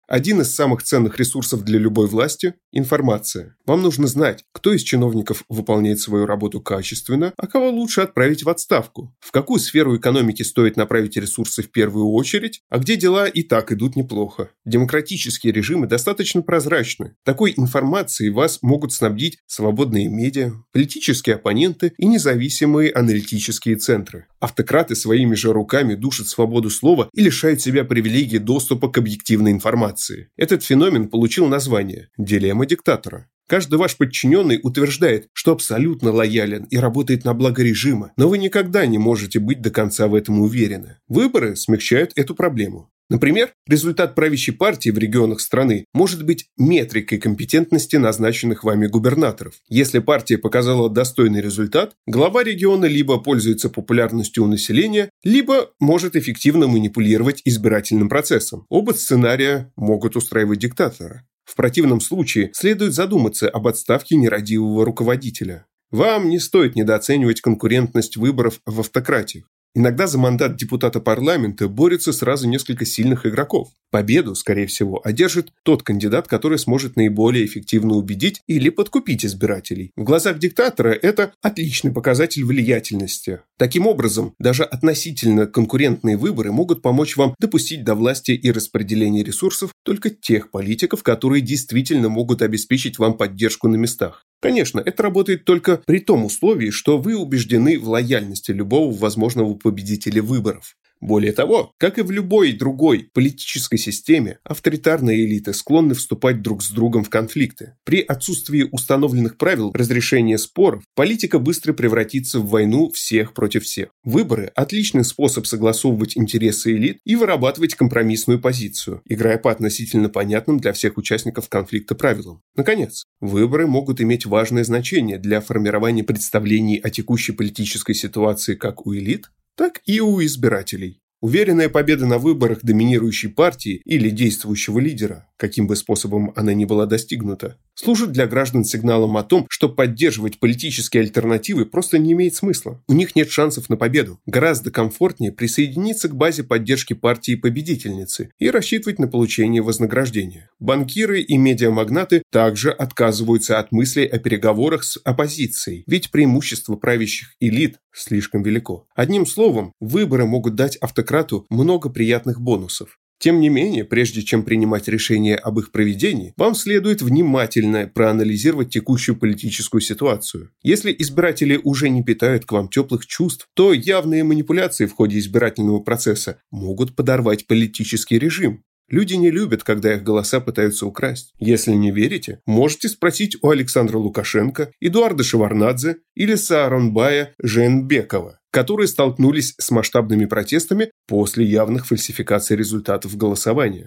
Один 0.08 0.42
из 0.42 0.54
самых 0.54 0.84
ценных 0.84 1.18
ресурсов 1.18 1.64
для 1.64 1.80
любой 1.80 2.08
власти– 2.08 2.56
информация. 2.74 3.56
Вам 3.66 3.82
нужно 3.82 4.08
знать, 4.08 4.44
кто 4.52 4.74
из 4.74 4.84
чиновников 4.84 5.46
выполняет 5.48 6.02
свою 6.02 6.26
работу 6.26 6.60
качественно, 6.60 7.32
а 7.38 7.48
кого 7.48 7.70
лучше 7.70 8.02
отправить 8.02 8.44
в 8.44 8.50
отставку, 8.50 9.16
в 9.22 9.32
какую 9.32 9.62
сферу 9.62 9.96
экономики 9.96 10.44
стоит 10.44 10.76
направить 10.76 11.16
ресурсы 11.16 11.64
в 11.64 11.72
первую 11.72 12.12
очередь, 12.12 12.60
а 12.70 12.80
где 12.80 12.98
дела 12.98 13.28
и 13.28 13.44
так 13.44 13.72
идут 13.72 13.96
неплохо. 13.96 14.50
Демократические 14.66 15.54
режимы 15.54 15.88
достаточно 15.88 16.42
прозрачны. 16.42 17.16
Такой 17.24 17.54
информацией 17.56 18.30
вас 18.30 18.60
могут 18.62 18.92
снабдить 18.92 19.38
свободные 19.48 20.10
медиа, 20.10 20.52
политические 20.74 21.38
оппоненты 21.38 21.94
и 21.98 22.06
независимые 22.06 22.92
аналитические 22.92 23.78
центры. 23.78 24.26
Автократы 24.42 24.96
своими 24.96 25.36
же 25.36 25.54
руками 25.54 25.96
душат 25.96 26.28
свободу 26.28 26.70
слова 26.70 27.08
и 27.14 27.22
лишают 27.22 27.62
себя 27.62 27.86
привилегии 27.86 28.40
доступа 28.40 28.90
к 28.90 28.98
объективной 28.98 29.52
информации. 29.52 29.93
Этот 30.38 30.64
феномен 30.64 31.10
получил 31.10 31.48
название 31.48 32.10
«дилемма 32.18 32.66
диктатора». 32.66 33.30
Каждый 33.48 33.76
ваш 33.76 33.98
подчиненный 33.98 34.60
утверждает, 34.64 35.28
что 35.34 35.52
абсолютно 35.52 36.12
лоялен 36.12 36.64
и 36.64 36.78
работает 36.78 37.26
на 37.26 37.34
благо 37.34 37.62
режима, 37.62 38.12
но 38.16 38.30
вы 38.30 38.38
никогда 38.38 38.86
не 38.86 38.98
можете 38.98 39.40
быть 39.40 39.62
до 39.62 39.70
конца 39.70 40.08
в 40.08 40.16
этом 40.16 40.40
уверены. 40.40 41.00
Выборы 41.08 41.56
смягчают 41.56 42.14
эту 42.16 42.36
проблему. 42.36 42.90
Например, 43.10 43.54
результат 43.68 44.16
правящей 44.16 44.54
партии 44.56 44.90
в 44.90 44.98
регионах 44.98 45.42
страны 45.42 45.86
может 45.94 46.26
быть 46.26 46.46
метрикой 46.58 47.20
компетентности 47.20 47.98
назначенных 47.98 48.64
вами 48.64 48.88
губернаторов. 48.88 49.56
Если 49.68 50.00
партия 50.00 50.38
показала 50.38 50.90
достойный 50.90 51.42
результат, 51.42 51.96
глава 52.08 52.44
региона 52.44 52.86
либо 52.86 53.20
пользуется 53.20 53.70
популярностью 53.70 54.44
у 54.44 54.48
населения, 54.48 55.10
либо 55.24 55.72
может 55.80 56.16
эффективно 56.16 56.68
манипулировать 56.68 57.42
избирательным 57.46 58.10
процессом. 58.10 58.66
Оба 58.70 58.94
сценария 58.94 59.72
могут 59.76 60.16
устраивать 60.16 60.60
диктатора. 60.60 61.28
В 61.46 61.56
противном 61.56 62.00
случае 62.00 62.52
следует 62.54 62.94
задуматься 62.94 63.50
об 63.50 63.68
отставке 63.68 64.16
нерадивого 64.16 64.86
руководителя. 64.86 65.66
Вам 65.92 66.30
не 66.30 66.40
стоит 66.40 66.76
недооценивать 66.76 67.42
конкурентность 67.42 68.18
выборов 68.18 68.60
в 68.66 68.80
автократиях. 68.80 69.46
Иногда 69.76 70.06
за 70.06 70.20
мандат 70.20 70.56
депутата 70.56 71.00
парламента 71.00 71.68
борются 71.68 72.14
сразу 72.14 72.48
несколько 72.48 72.86
сильных 72.86 73.26
игроков. 73.26 73.70
Победу, 73.90 74.36
скорее 74.36 74.68
всего, 74.68 75.02
одержит 75.04 75.52
тот 75.64 75.82
кандидат, 75.82 76.28
который 76.28 76.60
сможет 76.60 76.96
наиболее 76.96 77.46
эффективно 77.46 77.96
убедить 77.96 78.42
или 78.48 78.70
подкупить 78.70 79.26
избирателей. 79.26 79.92
В 79.96 80.04
глазах 80.04 80.38
диктатора 80.38 80.90
это 80.90 81.34
отличный 81.42 81.92
показатель 81.92 82.44
влиятельности. 82.44 83.40
Таким 83.58 83.88
образом, 83.88 84.36
даже 84.40 84.64
относительно 84.64 85.48
конкурентные 85.48 86.18
выборы 86.18 86.52
могут 86.52 86.84
помочь 86.84 87.18
вам 87.18 87.34
допустить 87.40 87.84
до 87.84 87.96
власти 87.96 88.32
и 88.32 88.52
распределения 88.52 89.24
ресурсов 89.24 89.72
только 89.84 90.12
тех 90.12 90.52
политиков, 90.52 91.02
которые 91.02 91.42
действительно 91.42 92.10
могут 92.10 92.44
обеспечить 92.44 93.00
вам 93.00 93.16
поддержку 93.16 93.68
на 93.68 93.76
местах. 93.76 94.24
Конечно, 94.44 94.82
это 94.86 95.04
работает 95.04 95.46
только 95.46 95.82
при 95.86 96.00
том 96.00 96.26
условии, 96.26 96.70
что 96.70 96.98
вы 96.98 97.16
убеждены 97.16 97.80
в 97.80 97.88
лояльности 97.88 98.52
любого 98.52 98.94
возможного 98.94 99.54
победителя 99.64 100.22
выборов. 100.22 100.76
Более 101.04 101.34
того, 101.34 101.74
как 101.80 102.00
и 102.00 102.02
в 102.02 102.12
любой 102.12 102.54
другой 102.54 103.10
политической 103.14 103.76
системе, 103.76 104.40
авторитарные 104.46 105.26
элиты 105.26 105.54
склонны 105.54 105.96
вступать 105.96 106.42
друг 106.42 106.64
с 106.64 106.70
другом 106.70 107.04
в 107.04 107.10
конфликты. 107.10 107.76
При 107.84 108.00
отсутствии 108.00 108.70
установленных 108.72 109.38
правил 109.38 109.74
разрешения 109.74 110.38
споров, 110.38 110.86
политика 110.96 111.40
быстро 111.40 111.74
превратится 111.74 112.40
в 112.40 112.48
войну 112.48 112.90
всех 112.90 113.34
против 113.34 113.66
всех. 113.66 113.90
Выборы– 114.06 114.46
отличный 114.56 115.04
способ 115.04 115.46
согласовывать 115.46 116.16
интересы 116.16 116.72
элит 116.72 117.00
и 117.04 117.18
вырабатывать 117.18 117.76
компромиссную 117.76 118.40
позицию, 118.40 119.02
играя 119.06 119.38
по 119.38 119.52
относительно 119.52 120.08
понятным 120.08 120.58
для 120.58 120.72
всех 120.72 120.96
участников 120.96 121.50
конфликта 121.50 121.96
правилам. 121.96 122.42
Наконец, 122.56 123.04
выборы 123.20 123.68
могут 123.68 124.00
иметь 124.00 124.26
важное 124.26 124.64
значение 124.64 125.18
для 125.18 125.42
формирования 125.42 126.06
представлений 126.06 126.78
о 126.78 126.90
текущей 126.90 127.34
политической 127.34 127.94
ситуации 127.94 128.56
как 128.56 128.88
у 128.88 128.96
элит, 128.96 129.28
так 129.56 129.82
и 129.86 130.00
у 130.00 130.24
избирателей. 130.24 131.02
Уверенная 131.22 131.70
победа 131.70 132.06
на 132.06 132.18
выборах 132.18 132.60
доминирующей 132.64 133.30
партии 133.30 133.82
или 133.86 134.10
действующего 134.10 134.80
лидера, 134.80 135.30
каким 135.44 135.68
бы 135.68 135.76
способом 135.76 136.32
она 136.38 136.54
ни 136.54 136.64
была 136.64 136.86
достигнута, 136.86 137.58
служит 137.76 138.14
для 138.14 138.28
граждан 138.28 138.64
сигналом 138.64 139.18
о 139.18 139.24
том, 139.24 139.46
что 139.50 139.68
поддерживать 139.68 140.40
политические 140.40 141.02
альтернативы 141.02 141.66
просто 141.66 141.98
не 142.00 142.14
имеет 142.14 142.34
смысла. 142.34 142.82
У 142.88 142.94
них 142.94 143.14
нет 143.18 143.30
шансов 143.30 143.68
на 143.70 143.76
победу. 143.76 144.22
Гораздо 144.26 144.72
комфортнее 144.72 145.34
присоединиться 145.34 146.08
к 146.08 146.16
базе 146.16 146.46
поддержки 146.46 146.94
партии 146.94 147.36
победительницы 147.36 148.32
и 148.40 148.50
рассчитывать 148.50 149.00
на 149.00 149.10
получение 149.10 149.62
вознаграждения. 149.62 150.50
Банкиры 150.62 151.20
и 151.20 151.36
медиамагнаты 151.36 152.24
также 152.32 152.72
отказываются 152.72 153.60
от 153.60 153.74
мыслей 153.74 154.06
о 154.06 154.20
переговорах 154.20 154.86
с 154.86 154.98
оппозицией, 155.04 155.84
ведь 155.88 156.10
преимущество 156.10 156.78
правящих 156.78 157.36
элит 157.42 157.80
слишком 157.92 158.44
велико. 158.44 158.88
Одним 158.96 159.26
словом, 159.26 159.74
выборы 159.82 160.26
могут 160.26 160.56
дать 160.56 160.78
автократу 160.78 161.46
много 161.50 161.90
приятных 161.90 162.40
бонусов. 162.40 162.98
Тем 163.24 163.40
не 163.40 163.48
менее, 163.48 163.86
прежде 163.86 164.22
чем 164.22 164.44
принимать 164.44 164.90
решение 164.90 165.38
об 165.38 165.58
их 165.58 165.72
проведении, 165.72 166.34
вам 166.36 166.56
следует 166.56 167.02
внимательно 167.02 167.88
проанализировать 167.88 168.72
текущую 168.72 169.16
политическую 169.16 169.80
ситуацию. 169.80 170.50
Если 170.62 170.94
избиратели 171.00 171.58
уже 171.64 171.88
не 171.88 172.04
питают 172.04 172.44
к 172.44 172.52
вам 172.52 172.68
теплых 172.68 173.06
чувств, 173.06 173.48
то 173.54 173.72
явные 173.72 174.26
манипуляции 174.26 174.88
в 174.88 174.92
ходе 174.92 175.20
избирательного 175.20 175.80
процесса 175.80 176.42
могут 176.52 176.98
подорвать 176.98 177.48
политический 177.48 178.20
режим. 178.20 178.62
Люди 178.90 179.14
не 179.14 179.32
любят, 179.32 179.64
когда 179.64 179.94
их 179.94 180.04
голоса 180.04 180.42
пытаются 180.42 180.86
украсть. 180.86 181.32
Если 181.40 181.72
не 181.72 181.92
верите, 181.92 182.42
можете 182.46 182.90
спросить 182.90 183.38
у 183.42 183.52
Александра 183.52 183.98
Лукашенко, 184.00 184.74
Эдуарда 184.82 185.24
Шеварнадзе 185.24 186.00
или 186.14 186.36
Сааронбая 186.36 187.34
Женбекова, 187.42 188.42
которые 188.54 188.88
столкнулись 188.88 189.56
с 189.58 189.72
масштабными 189.72 190.26
протестами 190.26 190.92
после 191.08 191.44
явных 191.44 191.88
фальсификаций 191.88 192.56
результатов 192.56 193.18
голосования. 193.18 193.86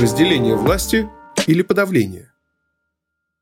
Разделение 0.00 0.56
власти 0.56 1.08
или 1.46 1.62
подавление– 1.62 2.32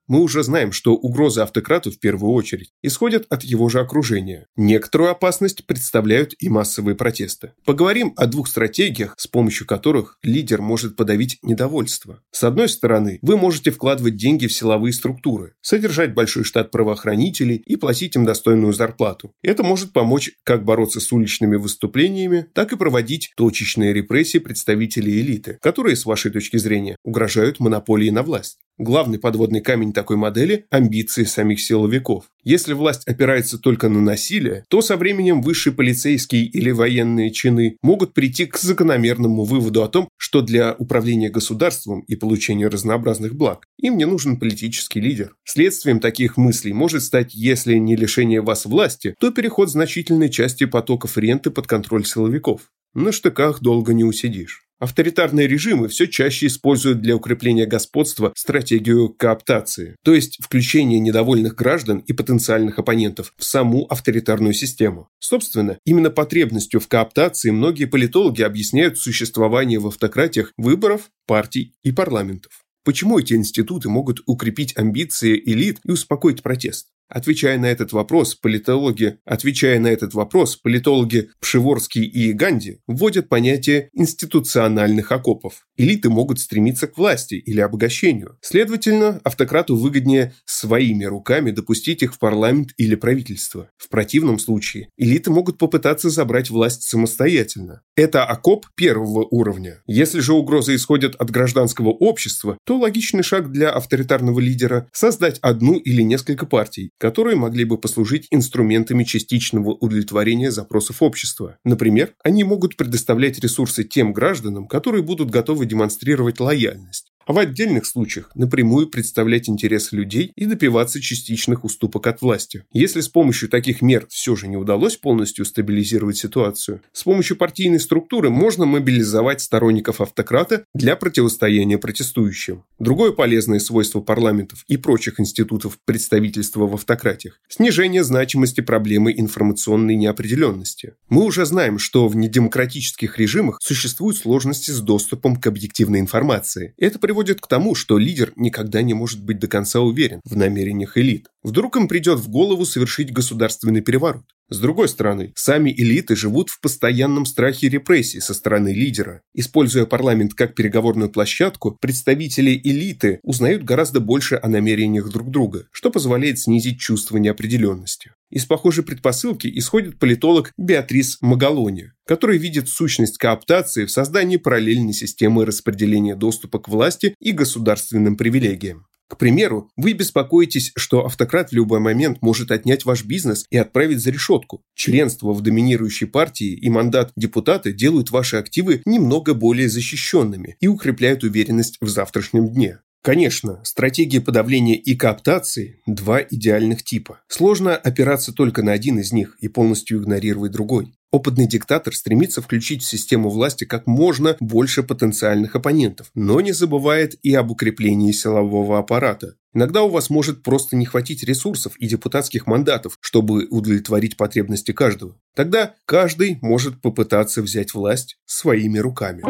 мы 0.07 0.21
уже 0.21 0.43
знаем, 0.43 0.73
что 0.73 0.95
угрозы 0.95 1.41
автократу 1.41 1.91
в 1.91 1.99
первую 1.99 2.33
очередь 2.33 2.71
исходят 2.83 3.27
от 3.31 3.43
его 3.43 3.69
же 3.69 3.81
окружения. 3.81 4.47
Некоторую 4.57 5.11
опасность 5.11 5.67
представляют 5.67 6.35
и 6.39 6.49
массовые 6.49 6.95
протесты. 6.95 7.53
Поговорим 7.65 8.13
о 8.17 8.27
двух 8.27 8.49
стратегиях, 8.49 9.15
с 9.17 9.27
помощью 9.27 9.67
которых 9.67 10.19
лидер 10.23 10.61
может 10.61 10.97
подавить 10.97 11.39
недовольство. 11.43 12.21
С 12.31 12.45
одной 12.45 12.69
стороны, 12.69 13.19
вы 13.23 13.37
можете 13.37 13.71
вкладывать 13.71 14.17
деньги 14.17 14.47
в 14.47 14.53
силовые 14.53 14.93
структуры, 14.93 15.55
содержать 15.61 16.15
большой 16.15 16.45
штат 16.45 16.71
правоохранителей 16.71 17.63
и 17.65 17.77
платить 17.77 18.17
им 18.17 18.25
достойную 18.25 18.73
зарплату. 18.73 19.33
Это 19.43 19.63
может 19.63 19.93
помочь 19.93 20.33
как 20.45 20.65
бороться 20.65 21.01
с 21.01 21.13
уличными 21.13 21.57
выступлениями, 21.57 22.47
так 22.53 22.73
и 22.73 22.77
проводить 22.77 23.33
точечные 23.37 23.93
репрессии 23.93 24.39
представителей 24.39 25.21
элиты, 25.21 25.59
которые, 25.63 25.97
с 25.97 26.05
вашей 26.05 26.31
точки 26.31 26.57
зрения, 26.59 26.97
угрожают 27.05 27.61
монополии 27.61 28.11
на 28.11 28.23
власть. 28.23 28.59
Главный 28.79 29.21
подводный 29.21 29.61
камень 29.61 29.93
такой 29.93 30.17
модели– 30.17 30.67
амбиции 30.71 31.23
самих 31.23 31.61
силовиков. 31.61 32.25
Если 32.43 32.73
власть 32.73 33.07
опирается 33.07 33.57
только 33.57 33.89
на 33.89 34.01
насилие, 34.01 34.65
то 34.69 34.83
со 34.83 34.97
временем 34.97 35.43
высшие 35.43 35.73
полицейские 35.73 36.47
или 36.47 36.73
военные 36.73 37.31
чины 37.31 37.77
могут 37.83 38.15
прийти 38.15 38.47
к 38.47 38.59
закономерному 38.59 39.45
выводу 39.45 39.85
о 39.85 39.89
том, 39.89 40.09
что 40.17 40.43
для 40.43 40.75
управления 40.75 41.31
государством 41.31 42.01
и 42.01 42.17
получения 42.17 42.67
разнообразных 42.67 43.37
благ 43.37 43.65
им 43.79 43.97
не 43.97 44.07
нужен 44.07 44.41
политический 44.41 45.01
лидер. 45.01 45.37
Следствием 45.45 46.01
таких 46.01 46.37
мыслей 46.37 46.73
может 46.73 47.05
стать, 47.05 47.33
если 47.33 47.77
не 47.77 47.95
лишение 47.95 48.41
вас 48.41 48.65
власти, 48.65 49.15
то 49.21 49.31
переход 49.31 49.71
значительной 49.71 50.31
части 50.31 50.67
потоков 50.67 51.17
ренты 51.17 51.53
под 51.53 51.69
контроль 51.69 52.05
силовиков. 52.05 52.63
На 52.93 53.13
штыках 53.13 53.61
долго 53.61 53.95
не 53.95 54.03
усидишь. 54.03 54.65
Авторитарные 54.81 55.47
режимы 55.47 55.89
все 55.89 56.07
чаще 56.09 56.47
используют 56.47 57.01
для 57.01 57.15
укрепления 57.15 57.65
господства 57.65 58.33
стратегию 58.37 59.09
кооптации, 59.09 59.97
то 60.05 60.13
есть 60.13 60.39
включение 60.43 60.99
недовольных 60.99 61.55
граждан 61.55 61.99
и 61.99 62.13
потенциальных 62.13 62.79
оппонентов 62.79 63.33
в 63.37 63.45
саму 63.45 63.87
авторитарную 63.87 64.53
систему. 64.53 65.09
Собственно, 65.21 65.79
именно 65.85 66.11
потребностью 66.11 66.81
в 66.81 66.89
кооптации 66.89 67.51
многие 67.51 67.85
политологи 67.85 68.43
объясняют 68.43 68.99
существование 68.99 69.79
в 69.79 69.87
автократиях 69.87 70.53
выборов, 70.57 71.11
партий 71.27 71.75
и 71.85 71.93
парламентов. 71.93 72.65
Почему 72.85 73.19
эти 73.19 73.33
институты 73.33 73.89
могут 73.89 74.21
укрепить 74.27 74.77
амбиции 74.77 75.41
элит 75.47 75.79
и 75.85 75.93
успокоить 75.93 76.43
протест? 76.43 76.89
Отвечая 77.15 77.59
на 77.59 77.67
этот 77.67 77.93
вопрос, 77.93 78.35
политологи, 78.35 79.19
отвечая 79.25 79.79
на 79.79 79.87
этот 79.87 80.15
вопрос, 80.15 80.57
политологи 80.57 81.31
Пшеворский 81.41 82.05
и 82.05 82.33
Ганди 82.33 82.81
вводят 82.89 83.29
понятие 83.29 83.89
институциональных 83.93 85.13
окопов. 85.13 85.65
Элиты 85.77 86.11
могут 86.11 86.41
стремиться 86.41 86.89
к 86.89 86.99
власти 86.99 87.35
или 87.35 87.61
обогащению. 87.61 88.37
Следовательно, 88.41 89.21
автократу 89.23 89.77
выгоднее 89.77 90.35
своими 90.45 91.05
руками 91.05 91.53
допустить 91.53 92.03
их 92.03 92.15
в 92.15 92.19
парламент 92.19 92.71
или 92.79 92.97
правительство. 92.97 93.71
В 93.77 93.91
противном 93.91 94.41
случае 94.41 94.89
элиты 94.97 95.31
могут 95.31 95.57
попытаться 95.57 96.11
забрать 96.11 96.51
власть 96.51 96.83
самостоятельно. 96.83 97.83
Это 97.95 98.25
окоп 98.25 98.67
первого 98.75 99.25
уровня. 99.31 99.83
Если 99.87 100.19
же 100.19 100.33
угроза 100.33 100.75
исходит 100.75 101.15
от 101.15 101.31
гражданского 101.31 101.91
общества, 101.91 102.59
то 102.65 102.77
логичный 102.77 103.23
шаг 103.23 103.53
для 103.53 103.71
авторитарного 103.71 104.41
лидера– 104.41 104.89
создать 104.93 105.39
одну 105.43 105.79
или 105.79 106.03
несколько 106.03 106.45
партий, 106.45 106.91
которые 107.05 107.37
могли 107.37 107.65
бы 107.65 107.77
послужить 107.77 108.29
инструментами 108.31 109.05
частичного 109.05 109.73
удовлетворения 109.73 110.51
запросов 110.51 111.03
общества. 111.03 111.59
Например, 111.63 112.15
они 112.25 112.45
могут 112.45 112.79
предоставлять 112.79 113.39
ресурсы 113.39 113.85
тем 113.85 114.15
гражданам, 114.15 114.67
которые 114.67 115.03
будут 115.03 115.29
готовы 115.29 115.67
демонстрировать 115.67 116.41
лояльность 116.41 117.14
а 117.27 117.33
в 117.33 117.39
отдельных 117.39 117.87
случаях 117.87 118.31
напрямую 118.35 118.89
представлять 118.89 119.49
интересы 119.49 119.97
людей 119.97 120.33
и 120.37 120.47
добиваться 120.47 121.01
частичных 121.01 121.65
уступок 121.65 122.07
от 122.07 122.21
власти. 122.23 122.65
Если 122.73 123.01
с 123.01 123.09
помощью 123.09 123.49
таких 123.49 123.83
мер 123.83 124.07
все 124.09 124.37
же 124.37 124.49
не 124.49 124.57
удалось 124.57 124.97
полностью 124.97 125.45
стабилизировать 125.45 126.17
ситуацию, 126.17 126.83
с 126.93 127.03
помощью 127.05 127.37
партийной 127.37 127.81
структуры 127.81 128.31
можно 128.31 128.65
мобилизовать 128.67 129.41
сторонников 129.41 130.01
автократа 130.01 130.65
для 130.75 130.97
противостояния 130.97 131.79
протестующим. 131.79 132.65
Другое 132.79 133.13
полезное 133.13 133.59
свойство 133.59 134.01
парламентов 134.01 134.65
и 134.69 134.77
прочих 134.77 135.21
институтов 135.21 135.79
представительства 135.85 136.67
в 136.67 136.75
автократиях– 136.75 137.41
снижение 137.49 138.05
значимости 138.05 138.61
проблемы 138.61 139.15
информационной 139.17 139.97
неопределенности. 139.97 140.95
Мы 141.09 141.25
уже 141.25 141.47
знаем, 141.47 141.79
что 141.79 142.09
в 142.09 142.17
недемократических 142.17 143.19
режимах 143.19 143.59
существуют 143.61 144.19
сложности 144.19 144.71
с 144.71 144.81
доступом 144.81 145.37
к 145.37 145.47
объективной 145.47 146.01
информации. 146.01 146.75
Это 146.79 146.99
приводит 147.15 147.41
к 147.41 147.47
тому, 147.47 147.77
что 147.77 147.97
лидер 147.97 148.33
никогда 148.35 148.83
не 148.83 148.93
может 148.93 149.25
быть 149.25 149.39
до 149.39 149.47
конца 149.47 149.79
уверен 149.79 150.21
в 150.25 150.37
намерениях 150.37 150.99
элит. 150.99 151.29
Вдруг 151.45 151.77
им 151.77 151.89
придет 151.89 152.19
в 152.19 152.31
голову 152.31 152.65
совершить 152.65 153.13
государственный 153.13 153.83
переворот. 153.83 154.25
С 154.49 154.59
другой 154.59 154.89
стороны, 154.89 155.33
сами 155.37 155.71
элиты 155.71 156.17
живут 156.17 156.49
в 156.49 156.61
постоянном 156.61 157.27
страхе 157.27 157.69
репрессий 157.69 158.21
со 158.21 158.33
стороны 158.33 158.73
лидера. 158.73 159.21
Используя 159.35 159.85
парламент 159.85 160.33
как 160.35 160.55
переговорную 160.55 161.11
площадку, 161.11 161.77
представители 161.81 162.59
элиты 162.65 163.21
узнают 163.23 163.63
гораздо 163.63 164.01
больше 164.01 164.41
о 164.43 164.49
намерениях 164.49 165.11
друг 165.11 165.31
друга, 165.31 165.67
что 165.71 165.91
позволяет 165.91 166.39
снизить 166.39 166.81
чувство 166.81 167.19
неопределенности. 167.19 168.13
Из 168.31 168.47
похожей 168.47 168.83
предпосылки 168.83 169.51
исходит 169.55 169.99
политолог 169.99 170.53
Беатрис 170.57 171.19
Магалони, 171.21 171.93
который 172.07 172.39
видит 172.39 172.69
сущность 172.69 173.19
кооптации 173.19 173.85
в 173.85 173.91
создании 173.91 174.39
параллельной 174.39 174.95
системы 174.95 175.45
распределения 175.45 176.17
доступа 176.17 176.59
к 176.59 176.69
власти 176.69 177.15
и 177.21 177.33
государственным 177.33 178.17
привилегиям. 178.17 178.87
К 179.09 179.19
примеру, 179.19 179.71
вы 179.77 179.93
беспокоитесь, 179.93 180.73
что 180.77 181.05
автократ 181.05 181.51
в 181.51 181.55
любой 181.55 181.79
момент 181.79 182.19
может 182.23 182.51
отнять 182.51 182.85
ваш 182.85 183.05
бизнес 183.05 183.45
и 183.51 183.57
отправить 183.57 184.01
за 184.01 184.11
решетку. 184.11 184.63
Членство 184.75 185.33
в 185.33 185.43
доминирующей 185.43 186.07
партии 186.07 186.55
и 186.55 186.71
мандат 186.71 187.13
депутата 187.15 187.73
делают 187.73 188.11
ваши 188.11 188.37
активы 188.37 188.83
немного 188.87 189.35
более 189.35 189.69
защищенными 189.69 190.57
и 190.61 190.67
укрепляют 190.69 191.23
уверенность 191.23 191.77
в 191.81 191.89
завтрашнем 191.89 192.49
дне. 192.49 192.81
Конечно, 193.05 193.61
стратегии 193.65 194.19
подавления 194.19 194.77
и 194.77 194.97
кооптации– 194.97 195.83
два 195.87 196.23
идеальных 196.23 196.83
типа. 196.83 197.21
Сложно 197.29 197.77
опираться 197.77 198.33
только 198.33 198.63
на 198.63 198.73
один 198.73 198.99
из 198.99 199.13
них 199.13 199.37
и 199.41 199.49
полностью 199.49 199.99
игнорировать 199.99 200.53
другой. 200.53 200.95
Опытный 201.15 201.47
диктатор 201.47 201.95
стремится 201.95 202.43
включить 202.43 202.83
в 202.83 202.89
систему 202.89 203.31
власти 203.31 203.63
как 203.63 203.87
можно 203.87 204.37
больше 204.41 204.83
потенциальных 204.83 205.55
оппонентов, 205.55 206.11
но 206.17 206.41
не 206.41 206.51
забывает 206.51 207.15
и 207.23 207.33
об 207.37 207.53
укреплении 207.53 208.11
силового 208.11 208.81
аппарата. 208.81 209.37
Иногда 209.55 209.85
у 209.85 209.91
вас 209.91 210.11
может 210.11 210.43
просто 210.43 210.75
не 210.75 210.87
хватить 210.87 211.23
ресурсов 211.23 211.77
и 211.79 211.87
депутатских 211.87 212.49
мандатов, 212.49 212.99
чтобы 213.01 213.47
удовлетворить 213.49 214.17
потребности 214.17 214.73
каждого. 214.73 215.17
Тогда 215.37 215.77
каждый 215.87 216.41
может 216.43 216.83
попытаться 216.83 217.43
взять 217.43 217.75
власть 217.75 218.17
своими 218.27 218.79
руками. 218.79 219.23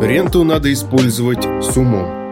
Ренту 0.00 0.44
надо 0.44 0.72
использовать 0.72 1.42
с 1.42 1.76
умом. 1.76 2.23